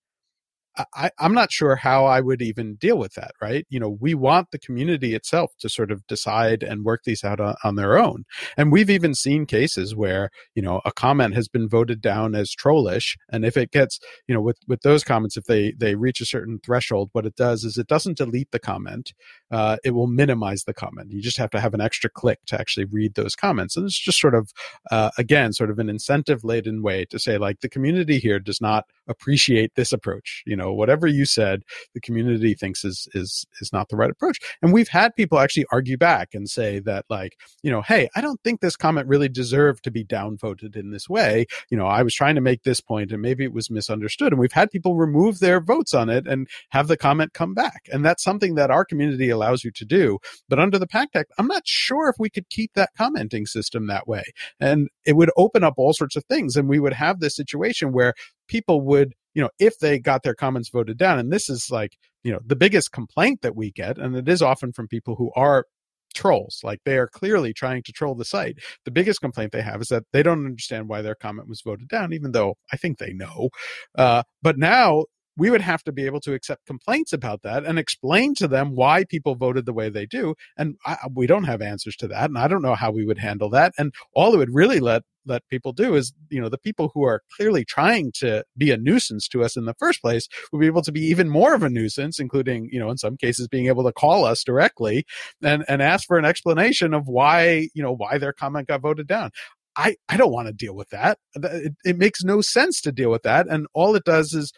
I, 0.95 1.11
am 1.19 1.33
not 1.33 1.51
sure 1.51 1.75
how 1.75 2.05
I 2.05 2.19
would 2.19 2.41
even 2.41 2.75
deal 2.75 2.97
with 2.97 3.13
that, 3.13 3.31
right? 3.41 3.65
You 3.69 3.79
know, 3.79 3.89
we 3.89 4.15
want 4.15 4.51
the 4.51 4.57
community 4.57 5.13
itself 5.13 5.51
to 5.59 5.69
sort 5.69 5.91
of 5.91 6.05
decide 6.07 6.63
and 6.63 6.83
work 6.83 7.03
these 7.03 7.23
out 7.23 7.39
on, 7.39 7.55
on, 7.63 7.75
their 7.75 7.97
own. 7.97 8.25
And 8.57 8.71
we've 8.71 8.89
even 8.89 9.13
seen 9.13 9.45
cases 9.45 9.95
where, 9.95 10.29
you 10.55 10.61
know, 10.61 10.81
a 10.85 10.91
comment 10.91 11.35
has 11.35 11.47
been 11.47 11.69
voted 11.69 12.01
down 12.01 12.33
as 12.33 12.51
trollish. 12.51 13.15
And 13.29 13.45
if 13.45 13.55
it 13.55 13.71
gets, 13.71 13.99
you 14.27 14.33
know, 14.33 14.41
with, 14.41 14.57
with 14.67 14.81
those 14.81 15.03
comments, 15.03 15.37
if 15.37 15.45
they, 15.45 15.73
they 15.77 15.95
reach 15.95 16.21
a 16.21 16.25
certain 16.25 16.59
threshold, 16.63 17.09
what 17.13 17.25
it 17.25 17.35
does 17.35 17.63
is 17.63 17.77
it 17.77 17.87
doesn't 17.87 18.17
delete 18.17 18.51
the 18.51 18.59
comment. 18.59 19.13
Uh, 19.51 19.77
it 19.83 19.91
will 19.91 20.07
minimize 20.07 20.63
the 20.63 20.73
comment. 20.73 21.11
You 21.11 21.21
just 21.21 21.37
have 21.37 21.51
to 21.51 21.59
have 21.59 21.73
an 21.73 21.81
extra 21.81 22.09
click 22.09 22.39
to 22.47 22.59
actually 22.59 22.85
read 22.85 23.13
those 23.13 23.35
comments. 23.35 23.77
And 23.77 23.85
it's 23.85 23.99
just 23.99 24.19
sort 24.19 24.33
of, 24.33 24.51
uh, 24.89 25.11
again, 25.17 25.53
sort 25.53 25.69
of 25.69 25.77
an 25.77 25.89
incentive 25.89 26.43
laden 26.43 26.81
way 26.81 27.05
to 27.05 27.19
say, 27.19 27.37
like, 27.37 27.59
the 27.59 27.69
community 27.69 28.17
here 28.17 28.39
does 28.39 28.59
not 28.59 28.85
appreciate 29.07 29.75
this 29.75 29.91
approach, 29.91 30.43
you 30.45 30.55
know, 30.55 30.62
know 30.63 30.73
whatever 30.73 31.07
you 31.07 31.25
said 31.25 31.63
the 31.93 32.01
community 32.01 32.53
thinks 32.53 32.83
is 32.83 33.07
is 33.13 33.45
is 33.61 33.71
not 33.73 33.89
the 33.89 33.95
right 33.95 34.09
approach. 34.09 34.39
And 34.61 34.73
we've 34.73 34.87
had 34.87 35.15
people 35.15 35.39
actually 35.39 35.65
argue 35.71 35.97
back 35.97 36.29
and 36.33 36.49
say 36.49 36.79
that 36.79 37.05
like 37.09 37.37
you 37.61 37.71
know 37.71 37.81
hey 37.81 38.09
i 38.15 38.21
don't 38.21 38.41
think 38.43 38.61
this 38.61 38.75
comment 38.75 39.07
really 39.07 39.29
deserved 39.29 39.83
to 39.83 39.91
be 39.91 40.03
downvoted 40.03 40.75
in 40.75 40.91
this 40.91 41.09
way. 41.09 41.45
You 41.69 41.77
know 41.77 41.85
i 41.85 42.03
was 42.03 42.13
trying 42.13 42.35
to 42.35 42.41
make 42.41 42.63
this 42.63 42.81
point 42.81 43.11
and 43.11 43.21
maybe 43.21 43.43
it 43.43 43.53
was 43.53 43.69
misunderstood. 43.69 44.33
And 44.33 44.39
we've 44.39 44.51
had 44.51 44.71
people 44.71 44.95
remove 44.95 45.39
their 45.39 45.59
votes 45.59 45.93
on 45.93 46.09
it 46.09 46.27
and 46.27 46.47
have 46.69 46.87
the 46.87 46.97
comment 46.97 47.33
come 47.33 47.53
back. 47.53 47.87
And 47.91 48.05
that's 48.05 48.23
something 48.23 48.55
that 48.55 48.71
our 48.71 48.85
community 48.85 49.29
allows 49.29 49.63
you 49.63 49.71
to 49.71 49.85
do. 49.85 50.19
But 50.49 50.59
under 50.59 50.79
the 50.79 50.87
pact 50.87 51.15
act 51.15 51.31
i'm 51.37 51.47
not 51.47 51.67
sure 51.67 52.09
if 52.09 52.15
we 52.19 52.29
could 52.29 52.49
keep 52.49 52.73
that 52.73 52.91
commenting 52.97 53.45
system 53.45 53.87
that 53.87 54.07
way. 54.07 54.23
And 54.59 54.89
it 55.05 55.13
would 55.13 55.31
open 55.37 55.63
up 55.63 55.75
all 55.77 55.93
sorts 55.93 56.15
of 56.15 56.25
things. 56.25 56.55
And 56.55 56.69
we 56.69 56.79
would 56.79 56.93
have 56.93 57.19
this 57.19 57.35
situation 57.35 57.91
where 57.91 58.13
people 58.47 58.81
would 58.81 59.13
you 59.33 59.41
know, 59.41 59.49
if 59.59 59.79
they 59.79 59.99
got 59.99 60.23
their 60.23 60.35
comments 60.35 60.69
voted 60.69 60.97
down, 60.97 61.19
and 61.19 61.31
this 61.31 61.49
is 61.49 61.69
like, 61.71 61.97
you 62.23 62.31
know, 62.31 62.39
the 62.45 62.55
biggest 62.55 62.91
complaint 62.91 63.41
that 63.41 63.55
we 63.55 63.71
get, 63.71 63.97
and 63.97 64.15
it 64.15 64.27
is 64.27 64.41
often 64.41 64.71
from 64.71 64.87
people 64.87 65.15
who 65.15 65.31
are 65.35 65.65
trolls. 66.13 66.61
Like 66.63 66.79
they 66.85 66.97
are 66.97 67.07
clearly 67.07 67.53
trying 67.53 67.83
to 67.83 67.91
troll 67.91 68.15
the 68.15 68.25
site. 68.25 68.59
The 68.85 68.91
biggest 68.91 69.21
complaint 69.21 69.51
they 69.51 69.61
have 69.61 69.81
is 69.81 69.87
that 69.87 70.03
they 70.13 70.23
don't 70.23 70.45
understand 70.45 70.87
why 70.87 71.01
their 71.01 71.15
comment 71.15 71.49
was 71.49 71.61
voted 71.61 71.87
down, 71.87 72.13
even 72.13 72.31
though 72.31 72.55
I 72.71 72.77
think 72.77 72.97
they 72.99 73.13
know. 73.13 73.49
Uh, 73.97 74.23
but 74.41 74.57
now 74.57 75.05
we 75.37 75.49
would 75.49 75.61
have 75.61 75.83
to 75.83 75.91
be 75.91 76.05
able 76.05 76.19
to 76.21 76.33
accept 76.33 76.65
complaints 76.65 77.13
about 77.13 77.41
that 77.41 77.65
and 77.65 77.79
explain 77.79 78.35
to 78.35 78.47
them 78.47 78.75
why 78.75 79.03
people 79.03 79.35
voted 79.35 79.65
the 79.65 79.73
way 79.73 79.89
they 79.89 80.05
do. 80.05 80.35
And 80.57 80.75
I, 80.85 80.97
we 81.13 81.27
don't 81.27 81.45
have 81.45 81.61
answers 81.61 81.95
to 81.97 82.07
that. 82.09 82.29
And 82.29 82.37
I 82.37 82.47
don't 82.47 82.61
know 82.61 82.75
how 82.75 82.91
we 82.91 83.05
would 83.05 83.17
handle 83.17 83.49
that. 83.51 83.73
And 83.77 83.93
all 84.13 84.33
it 84.33 84.37
would 84.37 84.53
really 84.53 84.79
let 84.79 85.03
let 85.25 85.47
people 85.49 85.71
do 85.71 85.95
is, 85.95 86.13
you 86.29 86.41
know, 86.41 86.49
the 86.49 86.57
people 86.57 86.91
who 86.93 87.03
are 87.03 87.21
clearly 87.35 87.63
trying 87.63 88.11
to 88.11 88.43
be 88.57 88.71
a 88.71 88.77
nuisance 88.77 89.27
to 89.29 89.43
us 89.43 89.55
in 89.55 89.65
the 89.65 89.73
first 89.75 90.01
place 90.01 90.27
would 90.51 90.59
be 90.59 90.67
able 90.67 90.81
to 90.81 90.91
be 90.91 91.01
even 91.01 91.29
more 91.29 91.53
of 91.53 91.63
a 91.63 91.69
nuisance, 91.69 92.19
including, 92.19 92.69
you 92.71 92.79
know, 92.79 92.89
in 92.89 92.97
some 92.97 93.17
cases 93.17 93.47
being 93.47 93.67
able 93.67 93.83
to 93.83 93.93
call 93.93 94.25
us 94.25 94.43
directly 94.43 95.05
and, 95.41 95.63
and 95.67 95.81
ask 95.81 96.07
for 96.07 96.17
an 96.17 96.25
explanation 96.25 96.93
of 96.93 97.07
why, 97.07 97.69
you 97.73 97.81
know, 97.81 97.93
why 97.95 98.17
their 98.17 98.33
comment 98.33 98.67
got 98.67 98.81
voted 98.81 99.07
down. 99.07 99.31
I, 99.75 99.95
I 100.07 100.17
don't 100.17 100.31
want 100.31 100.47
to 100.47 100.53
deal 100.53 100.75
with 100.75 100.89
that. 100.89 101.17
It, 101.35 101.73
it 101.83 101.97
makes 101.97 102.23
no 102.23 102.41
sense 102.41 102.79
to 102.81 102.91
deal 102.91 103.09
with 103.09 103.23
that. 103.23 103.47
And 103.47 103.65
all 103.73 103.95
it 103.95 104.03
does 104.03 104.33
is 104.33 104.51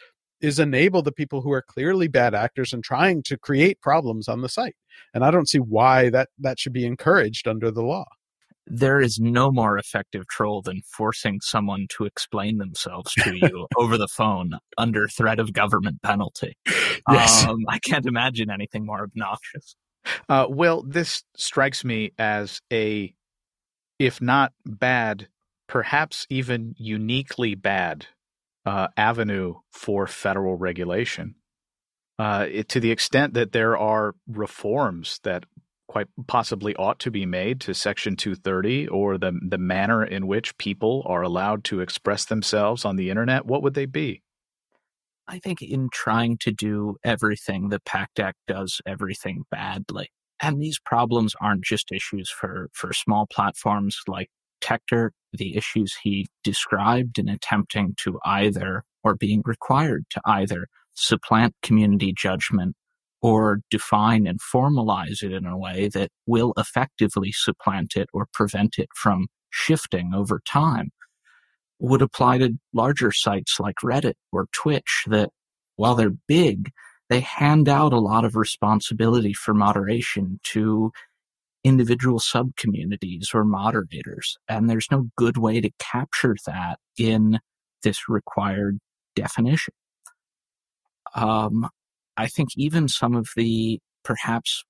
is 0.45 0.59
enable 0.59 1.01
the 1.01 1.11
people 1.11 1.41
who 1.41 1.51
are 1.51 1.63
clearly 1.63 2.07
bad 2.07 2.35
actors 2.35 2.71
and 2.71 2.83
trying 2.83 3.23
to 3.23 3.35
create 3.35 3.81
problems 3.81 4.27
on 4.27 4.41
the 4.41 4.49
site. 4.49 4.75
And 5.13 5.25
I 5.25 5.31
don't 5.31 5.49
see 5.49 5.57
why 5.57 6.09
that 6.11 6.29
that 6.37 6.59
should 6.59 6.71
be 6.71 6.85
encouraged 6.85 7.47
under 7.47 7.71
the 7.71 7.81
law. 7.81 8.05
There 8.67 9.01
is 9.01 9.19
no 9.19 9.51
more 9.51 9.77
effective 9.77 10.27
troll 10.27 10.61
than 10.61 10.81
forcing 10.85 11.39
someone 11.41 11.87
to 11.97 12.05
explain 12.05 12.57
themselves 12.57 13.13
to 13.13 13.35
you 13.35 13.67
over 13.77 13.97
the 13.97 14.07
phone 14.07 14.57
under 14.77 15.07
threat 15.07 15.39
of 15.39 15.51
government 15.51 16.01
penalty. 16.03 16.57
Yes. 17.11 17.45
Um, 17.45 17.59
I 17.67 17.79
can't 17.79 18.05
imagine 18.05 18.49
anything 18.49 18.85
more 18.85 19.03
obnoxious. 19.03 19.75
Uh, 20.29 20.45
well, 20.47 20.83
this 20.83 21.23
strikes 21.35 21.83
me 21.83 22.11
as 22.19 22.61
a, 22.71 23.13
if 23.97 24.21
not 24.21 24.53
bad, 24.65 25.27
perhaps 25.67 26.27
even 26.29 26.75
uniquely 26.77 27.55
bad 27.55 28.07
uh, 28.65 28.87
avenue 28.97 29.55
for 29.71 30.07
federal 30.07 30.55
regulation. 30.55 31.35
Uh, 32.17 32.47
it, 32.49 32.69
to 32.69 32.79
the 32.79 32.91
extent 32.91 33.33
that 33.33 33.51
there 33.51 33.77
are 33.77 34.15
reforms 34.27 35.19
that 35.23 35.45
quite 35.87 36.07
possibly 36.27 36.75
ought 36.75 36.99
to 36.99 37.11
be 37.11 37.25
made 37.25 37.61
to 37.61 37.73
Section 37.73 38.15
230 38.15 38.87
or 38.87 39.17
the 39.17 39.37
the 39.47 39.57
manner 39.57 40.03
in 40.03 40.25
which 40.27 40.57
people 40.57 41.03
are 41.05 41.21
allowed 41.21 41.63
to 41.65 41.79
express 41.79 42.25
themselves 42.25 42.85
on 42.85 42.95
the 42.95 43.09
internet, 43.09 43.45
what 43.45 43.61
would 43.61 43.73
they 43.73 43.85
be? 43.85 44.23
I 45.27 45.39
think 45.39 45.61
in 45.61 45.89
trying 45.91 46.37
to 46.41 46.51
do 46.51 46.97
everything, 47.03 47.69
the 47.69 47.79
PACT 47.79 48.19
Act 48.19 48.37
does 48.47 48.81
everything 48.85 49.43
badly. 49.49 50.09
And 50.41 50.61
these 50.61 50.79
problems 50.79 51.33
aren't 51.41 51.63
just 51.63 51.91
issues 51.91 52.29
for, 52.29 52.69
for 52.73 52.93
small 52.93 53.25
platforms 53.25 54.01
like 54.07 54.29
Techdirt, 54.65 55.11
the 55.33 55.55
issues 55.55 55.95
he 56.03 56.27
described 56.43 57.19
in 57.19 57.29
attempting 57.29 57.93
to 58.03 58.19
either 58.25 58.83
or 59.03 59.15
being 59.15 59.41
required 59.45 60.05
to 60.09 60.21
either 60.25 60.67
supplant 60.95 61.53
community 61.61 62.13
judgment 62.17 62.75
or 63.21 63.59
define 63.69 64.27
and 64.27 64.39
formalize 64.39 65.21
it 65.23 65.31
in 65.31 65.45
a 65.45 65.57
way 65.57 65.89
that 65.89 66.09
will 66.25 66.53
effectively 66.57 67.31
supplant 67.31 67.95
it 67.95 68.07
or 68.13 68.27
prevent 68.33 68.75
it 68.77 68.89
from 68.95 69.27
shifting 69.49 70.11
over 70.13 70.41
time 70.47 70.89
would 71.79 72.01
apply 72.01 72.37
to 72.37 72.53
larger 72.73 73.11
sites 73.11 73.59
like 73.59 73.75
Reddit 73.83 74.13
or 74.31 74.47
Twitch 74.53 75.03
that 75.07 75.29
while 75.75 75.95
they're 75.95 76.15
big, 76.27 76.71
they 77.09 77.19
hand 77.19 77.67
out 77.69 77.93
a 77.93 77.99
lot 77.99 78.25
of 78.25 78.35
responsibility 78.35 79.33
for 79.33 79.53
moderation 79.53 80.39
to 80.43 80.91
individual 81.65 82.19
sub 82.19 82.55
communities 82.55 83.31
or 83.33 83.43
moderators. 83.43 84.37
And 84.47 84.69
there's 84.69 84.87
no 84.91 85.09
good 85.17 85.37
way 85.37 85.59
to 85.59 85.71
capture 85.79 86.35
that 86.45 86.77
in 86.97 87.39
this 87.81 88.07
required 88.07 88.77
definition. 89.15 89.73
Um, 91.15 91.67
I 92.17 92.27
think 92.27 92.49
even 92.55 92.87
some 92.87 93.15
of 93.15 93.29
the 93.35 93.79
perhaps 94.03 94.63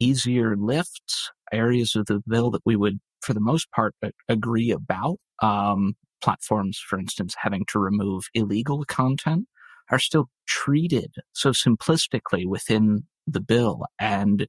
easier 0.00 0.54
lifts, 0.54 1.30
areas 1.50 1.96
of 1.96 2.06
the 2.06 2.20
bill 2.28 2.50
that 2.50 2.62
we 2.66 2.76
would, 2.76 3.00
for 3.22 3.32
the 3.32 3.40
most 3.40 3.70
part, 3.70 3.94
agree 4.28 4.70
about, 4.70 5.16
um, 5.40 5.94
platforms, 6.20 6.78
for 6.78 6.98
instance, 6.98 7.34
having 7.38 7.64
to 7.68 7.78
remove 7.78 8.24
illegal 8.34 8.84
content, 8.84 9.46
are 9.90 9.98
still 9.98 10.28
treated 10.46 11.14
so 11.32 11.50
simplistically 11.52 12.46
within 12.46 13.04
the 13.26 13.40
bill 13.40 13.84
and 13.98 14.46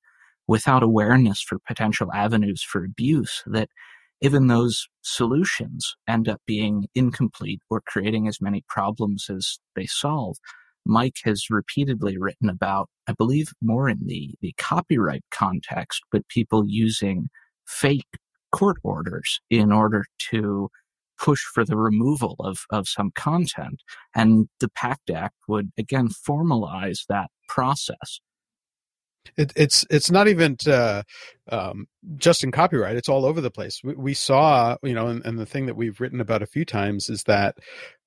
without 0.47 0.83
awareness 0.83 1.41
for 1.41 1.59
potential 1.67 2.11
avenues 2.13 2.61
for 2.61 2.83
abuse 2.83 3.43
that 3.45 3.69
even 4.21 4.47
those 4.47 4.87
solutions 5.01 5.95
end 6.07 6.29
up 6.29 6.41
being 6.45 6.87
incomplete 6.95 7.61
or 7.69 7.81
creating 7.85 8.27
as 8.27 8.39
many 8.39 8.63
problems 8.69 9.29
as 9.29 9.59
they 9.75 9.85
solve. 9.85 10.37
Mike 10.85 11.17
has 11.23 11.49
repeatedly 11.49 12.17
written 12.17 12.49
about, 12.49 12.89
I 13.07 13.13
believe 13.13 13.53
more 13.61 13.89
in 13.89 13.99
the, 14.05 14.33
the 14.41 14.53
copyright 14.57 15.23
context, 15.31 16.03
but 16.11 16.27
people 16.27 16.63
using 16.65 17.27
fake 17.67 18.07
court 18.51 18.77
orders 18.83 19.39
in 19.49 19.71
order 19.71 20.05
to 20.31 20.69
push 21.19 21.41
for 21.53 21.65
the 21.65 21.77
removal 21.77 22.35
of, 22.39 22.59
of 22.69 22.87
some 22.87 23.11
content. 23.15 23.81
And 24.15 24.47
the 24.59 24.69
PACT 24.69 25.09
Act 25.09 25.35
would 25.47 25.71
again 25.77 26.09
formalize 26.09 27.05
that 27.07 27.29
process 27.47 28.19
it, 29.37 29.53
it's 29.55 29.85
it's 29.89 30.11
not 30.11 30.27
even 30.27 30.57
uh, 30.67 31.03
um, 31.49 31.87
just 32.17 32.43
in 32.43 32.51
copyright; 32.51 32.95
it's 32.95 33.09
all 33.09 33.25
over 33.25 33.41
the 33.41 33.51
place. 33.51 33.81
We, 33.83 33.93
we 33.95 34.13
saw, 34.13 34.77
you 34.83 34.93
know, 34.93 35.07
and, 35.07 35.25
and, 35.25 35.39
the 35.39 35.45
thing 35.45 35.65
that 35.65 35.75
we've 35.75 35.99
written 35.99 36.21
about 36.21 36.41
a 36.41 36.47
few 36.47 36.65
times 36.65 37.09
is 37.09 37.23
that 37.23 37.55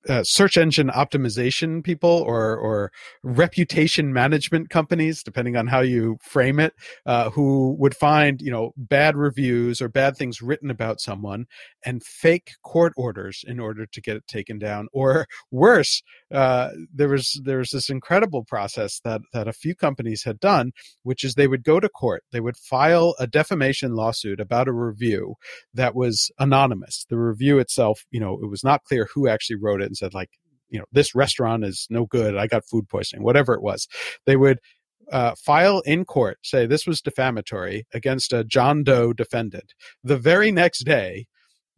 uh, 0.09 0.23
search 0.23 0.57
engine 0.57 0.89
optimization 0.89 1.83
people 1.83 2.23
or 2.25 2.55
or 2.55 2.91
reputation 3.23 4.13
management 4.13 4.69
companies, 4.69 5.23
depending 5.23 5.57
on 5.57 5.67
how 5.67 5.81
you 5.81 6.17
frame 6.21 6.59
it, 6.59 6.73
uh, 7.05 7.29
who 7.29 7.75
would 7.79 7.95
find 7.95 8.41
you 8.41 8.51
know 8.51 8.71
bad 8.77 9.15
reviews 9.15 9.81
or 9.81 9.89
bad 9.89 10.15
things 10.15 10.41
written 10.41 10.69
about 10.69 11.01
someone 11.01 11.45
and 11.85 12.03
fake 12.03 12.51
court 12.63 12.93
orders 12.95 13.43
in 13.47 13.59
order 13.59 13.85
to 13.85 14.01
get 14.01 14.17
it 14.17 14.27
taken 14.27 14.57
down, 14.57 14.87
or 14.93 15.27
worse, 15.51 16.01
uh, 16.33 16.69
there 16.93 17.09
was 17.09 17.39
there 17.43 17.59
was 17.59 17.71
this 17.71 17.89
incredible 17.89 18.43
process 18.43 18.99
that 19.03 19.21
that 19.33 19.47
a 19.47 19.53
few 19.53 19.75
companies 19.75 20.23
had 20.23 20.39
done, 20.39 20.71
which 21.03 21.23
is 21.23 21.35
they 21.35 21.47
would 21.47 21.63
go 21.63 21.79
to 21.79 21.89
court, 21.89 22.23
they 22.31 22.39
would 22.39 22.57
file 22.57 23.15
a 23.19 23.27
defamation 23.27 23.93
lawsuit 23.93 24.39
about 24.39 24.67
a 24.67 24.73
review 24.73 25.35
that 25.73 25.95
was 25.95 26.31
anonymous. 26.39 27.05
The 27.09 27.17
review 27.17 27.59
itself, 27.59 28.05
you 28.11 28.19
know, 28.19 28.39
it 28.41 28.49
was 28.49 28.63
not 28.63 28.83
clear 28.83 29.07
who 29.13 29.27
actually 29.27 29.57
wrote 29.57 29.81
it 29.81 29.96
and 30.01 30.11
said 30.11 30.13
like, 30.13 30.29
you 30.69 30.79
know, 30.79 30.85
this 30.91 31.15
restaurant 31.15 31.63
is 31.63 31.87
no 31.89 32.05
good. 32.05 32.35
I 32.35 32.47
got 32.47 32.67
food 32.69 32.89
poisoning, 32.89 33.23
whatever 33.23 33.53
it 33.53 33.61
was. 33.61 33.87
They 34.25 34.35
would 34.35 34.59
uh, 35.11 35.35
file 35.35 35.81
in 35.85 36.05
court, 36.05 36.39
say 36.43 36.65
this 36.65 36.85
was 36.85 37.01
defamatory 37.01 37.85
against 37.93 38.33
a 38.33 38.43
John 38.43 38.83
Doe 38.83 39.13
defendant. 39.13 39.73
The 40.03 40.17
very 40.17 40.51
next 40.51 40.83
day, 40.83 41.27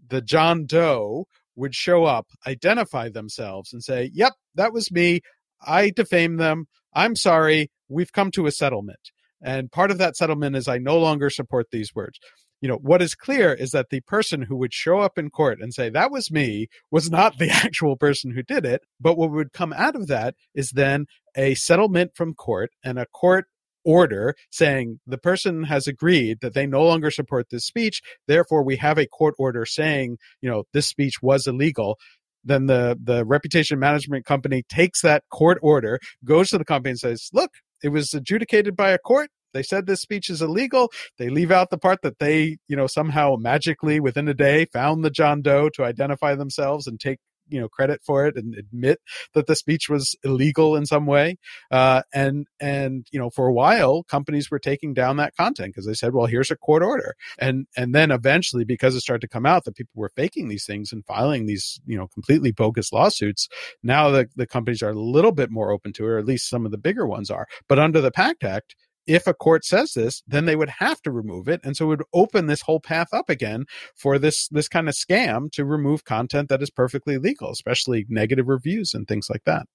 the 0.08 0.22
John 0.22 0.66
Doe 0.66 1.26
would 1.56 1.76
show 1.76 2.06
up, 2.06 2.28
identify 2.48 3.10
themselves, 3.10 3.74
and 3.74 3.84
say, 3.84 4.10
Yep, 4.14 4.34
that 4.56 4.74
was 4.74 4.92
me. 4.92 5.22
I 5.62 5.92
defamed 5.92 6.40
them. 6.40 6.66
I'm 6.94 7.16
sorry. 7.16 7.70
We've 7.90 8.12
come 8.12 8.32
to 8.32 8.48
a 8.48 8.52
settlement. 8.52 9.12
And 9.42 9.72
part 9.72 9.92
of 9.92 9.98
that 10.00 10.18
settlement 10.18 10.56
is 10.56 10.68
I 10.68 10.78
no 10.78 10.98
longer 10.98 11.30
support 11.30 11.68
these 11.72 11.94
words. 11.94 12.20
You 12.62 12.70
know, 12.70 12.76
what 12.76 13.02
is 13.02 13.16
clear 13.16 13.54
is 13.54 13.72
that 13.72 13.90
the 13.90 14.02
person 14.02 14.42
who 14.42 14.58
would 14.58 14.74
show 14.74 15.00
up 15.00 15.18
in 15.18 15.30
court 15.30 15.60
and 15.62 15.74
say, 15.74 15.90
that 15.90 16.12
was 16.12 16.32
me, 16.32 16.68
was 16.92 17.10
not 17.10 17.38
the 17.38 17.50
actual 17.66 17.96
person 17.96 18.32
who 18.32 18.44
did 18.44 18.66
it. 18.66 18.82
But 19.00 19.18
what 19.18 19.32
would 19.32 19.54
come 19.54 19.74
out 19.74 19.96
of 19.96 20.08
that 20.08 20.36
is 20.54 20.72
then 20.72 21.06
a 21.36 21.56
settlement 21.56 22.12
from 22.16 22.34
court 22.34 22.72
and 22.84 23.00
a 23.00 23.06
court 23.06 23.46
order 23.86 24.36
saying 24.52 25.00
the 25.08 25.18
person 25.18 25.64
has 25.64 25.88
agreed 25.88 26.40
that 26.42 26.54
they 26.54 26.68
no 26.68 26.84
longer 26.84 27.10
support 27.10 27.48
this 27.50 27.66
speech 27.66 28.02
therefore 28.28 28.62
we 28.62 28.76
have 28.76 28.98
a 28.98 29.08
court 29.08 29.34
order 29.40 29.66
saying 29.66 30.18
you 30.42 30.50
know 30.50 30.66
this 30.74 30.86
speech 30.86 31.22
was 31.22 31.48
illegal 31.48 31.98
then 32.44 32.66
the 32.66 33.00
the 33.02 33.24
reputation 33.24 33.80
management 33.80 34.26
company 34.26 34.64
takes 34.68 35.02
that 35.02 35.24
court 35.32 35.58
order 35.62 35.98
goes 36.26 36.50
to 36.50 36.58
the 36.58 36.66
company 36.66 36.92
and 36.92 37.00
says 37.00 37.30
look 37.32 37.52
it 37.84 37.90
was 37.90 38.14
adjudicated 38.14 38.76
by 38.76 38.92
a 38.92 38.98
court. 38.98 39.30
They 39.54 39.64
said 39.64 39.86
this 39.86 40.02
speech 40.02 40.30
is 40.30 40.42
illegal. 40.42 40.92
They 41.18 41.30
leave 41.30 41.52
out 41.52 41.70
the 41.70 41.78
part 41.78 42.02
that 42.04 42.20
they, 42.20 42.58
you 42.68 42.76
know, 42.76 42.88
somehow 42.88 43.36
magically 43.40 44.00
within 44.00 44.28
a 44.28 44.34
day 44.34 44.66
found 44.66 45.04
the 45.04 45.10
John 45.10 45.42
Doe 45.42 45.70
to 45.70 45.84
identify 45.84 46.36
themselves 46.36 46.88
and 46.88 47.00
take 47.00 47.20
you 47.50 47.60
know 47.60 47.68
credit 47.68 48.02
for 48.06 48.26
it 48.26 48.36
and 48.38 48.56
admit 48.56 49.00
that 49.34 49.48
the 49.48 49.56
speech 49.56 49.90
was 49.90 50.16
illegal 50.24 50.76
in 50.76 50.86
some 50.86 51.06
way. 51.06 51.38
Uh, 51.72 52.04
and 52.14 52.48
and 52.60 53.08
you 53.12 53.20
know 53.20 53.30
for 53.30 53.48
a 53.48 53.54
while 53.54 54.04
companies 54.04 54.50
were 54.50 54.60
taking 54.60 54.94
down 54.94 55.18
that 55.18 55.36
content 55.36 55.74
because 55.74 55.86
they 55.86 55.94
said 55.94 56.14
well 56.14 56.28
here's 56.28 56.52
a 56.52 56.56
court 56.56 56.84
order. 56.84 57.16
And 57.38 57.68
and 57.76 57.94
then 57.94 58.12
eventually 58.12 58.64
because 58.64 58.96
it 58.96 59.02
started 59.02 59.22
to 59.22 59.28
come 59.28 59.46
out 59.46 59.66
that 59.66 59.76
people 59.76 59.92
were 59.96 60.12
faking 60.16 60.48
these 60.48 60.66
things 60.66 60.92
and 60.92 61.06
filing 61.06 61.46
these 61.46 61.80
you 61.86 61.98
know 61.98 62.08
completely 62.08 62.52
bogus 62.52 62.94
lawsuits 62.94 63.48
now 63.84 64.10
the, 64.10 64.28
the 64.36 64.48
companies 64.48 64.82
are 64.82 64.92
a 64.92 65.00
little 65.00 65.32
bit 65.32 65.52
more 65.52 65.72
open 65.72 65.94
to 65.94 66.06
it 66.06 66.10
or 66.10 66.18
at 66.18 66.26
least 66.26 66.50
some 66.50 66.66
of 66.66 66.72
the 66.72 66.78
bigger 66.78 67.08
ones 67.08 67.30
are. 67.30 67.48
But 67.68 67.80
under 67.80 68.02
the 68.02 68.12
pact 68.12 68.44
act 68.44 68.76
if 69.10 69.26
a 69.26 69.34
court 69.34 69.66
says 69.66 69.94
this, 69.94 70.22
then 70.28 70.46
they 70.46 70.56
would 70.56 70.70
have 70.70 71.02
to 71.02 71.12
remove 71.12 71.50
it, 71.50 71.62
and 71.64 71.76
so 71.76 71.86
it 71.86 71.88
would 71.88 72.04
open 72.14 72.46
this 72.46 72.62
whole 72.62 72.80
path 72.80 73.08
up 73.12 73.30
again 73.30 73.66
for 73.96 74.20
this 74.20 74.48
this 74.50 74.70
kind 74.70 74.88
of 74.88 74.96
scam 74.96 75.52
to 75.54 75.66
remove 75.66 76.06
content 76.06 76.48
that 76.50 76.62
is 76.62 76.70
perfectly 76.70 77.18
legal, 77.18 77.50
especially 77.52 78.06
negative 78.08 78.48
reviews 78.48 78.94
and 78.94 79.08
things 79.08 79.28
like 79.30 79.44
that. 79.46 79.66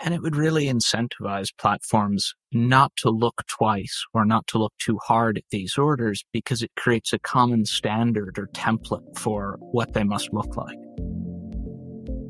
And 0.00 0.14
it 0.14 0.22
would 0.22 0.36
really 0.36 0.66
incentivize 0.66 1.48
platforms 1.58 2.34
not 2.52 2.92
to 2.98 3.10
look 3.10 3.42
twice 3.48 4.04
or 4.14 4.24
not 4.24 4.46
to 4.48 4.58
look 4.58 4.72
too 4.78 4.98
hard 5.02 5.36
at 5.36 5.44
these 5.50 5.76
orders 5.76 6.24
because 6.32 6.62
it 6.62 6.70
creates 6.76 7.12
a 7.12 7.18
common 7.18 7.66
standard 7.66 8.38
or 8.38 8.46
template 8.54 9.18
for 9.18 9.58
what 9.60 9.92
they 9.92 10.04
must 10.04 10.32
look 10.32 10.56
like. 10.56 10.78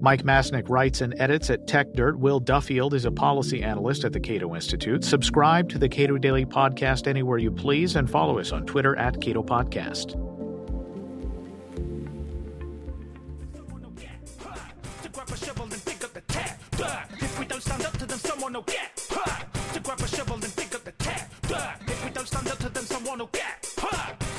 Mike 0.00 0.22
Masnick 0.22 0.68
writes 0.68 1.00
and 1.00 1.14
edits 1.18 1.50
at 1.50 1.66
Techdirt. 1.66 2.16
Will 2.16 2.40
Duffield 2.40 2.94
is 2.94 3.04
a 3.04 3.10
policy 3.10 3.62
analyst 3.62 4.04
at 4.04 4.12
the 4.12 4.20
Cato 4.20 4.54
Institute. 4.54 5.04
Subscribe 5.04 5.68
to 5.70 5.78
the 5.78 5.88
Cato 5.88 6.18
Daily 6.18 6.46
Podcast 6.46 7.06
anywhere 7.06 7.38
you 7.38 7.50
please 7.50 7.96
and 7.96 8.08
follow 8.08 8.38
us 8.38 8.52
on 8.52 8.64
Twitter 8.64 8.96
at 8.96 9.20
Cato 9.20 9.42
Podcast. 9.42 10.16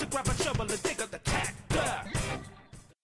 grab 0.10 0.28
a 0.28 0.44
shovel 0.44 0.62
and 0.62 0.84
dig 0.84 0.99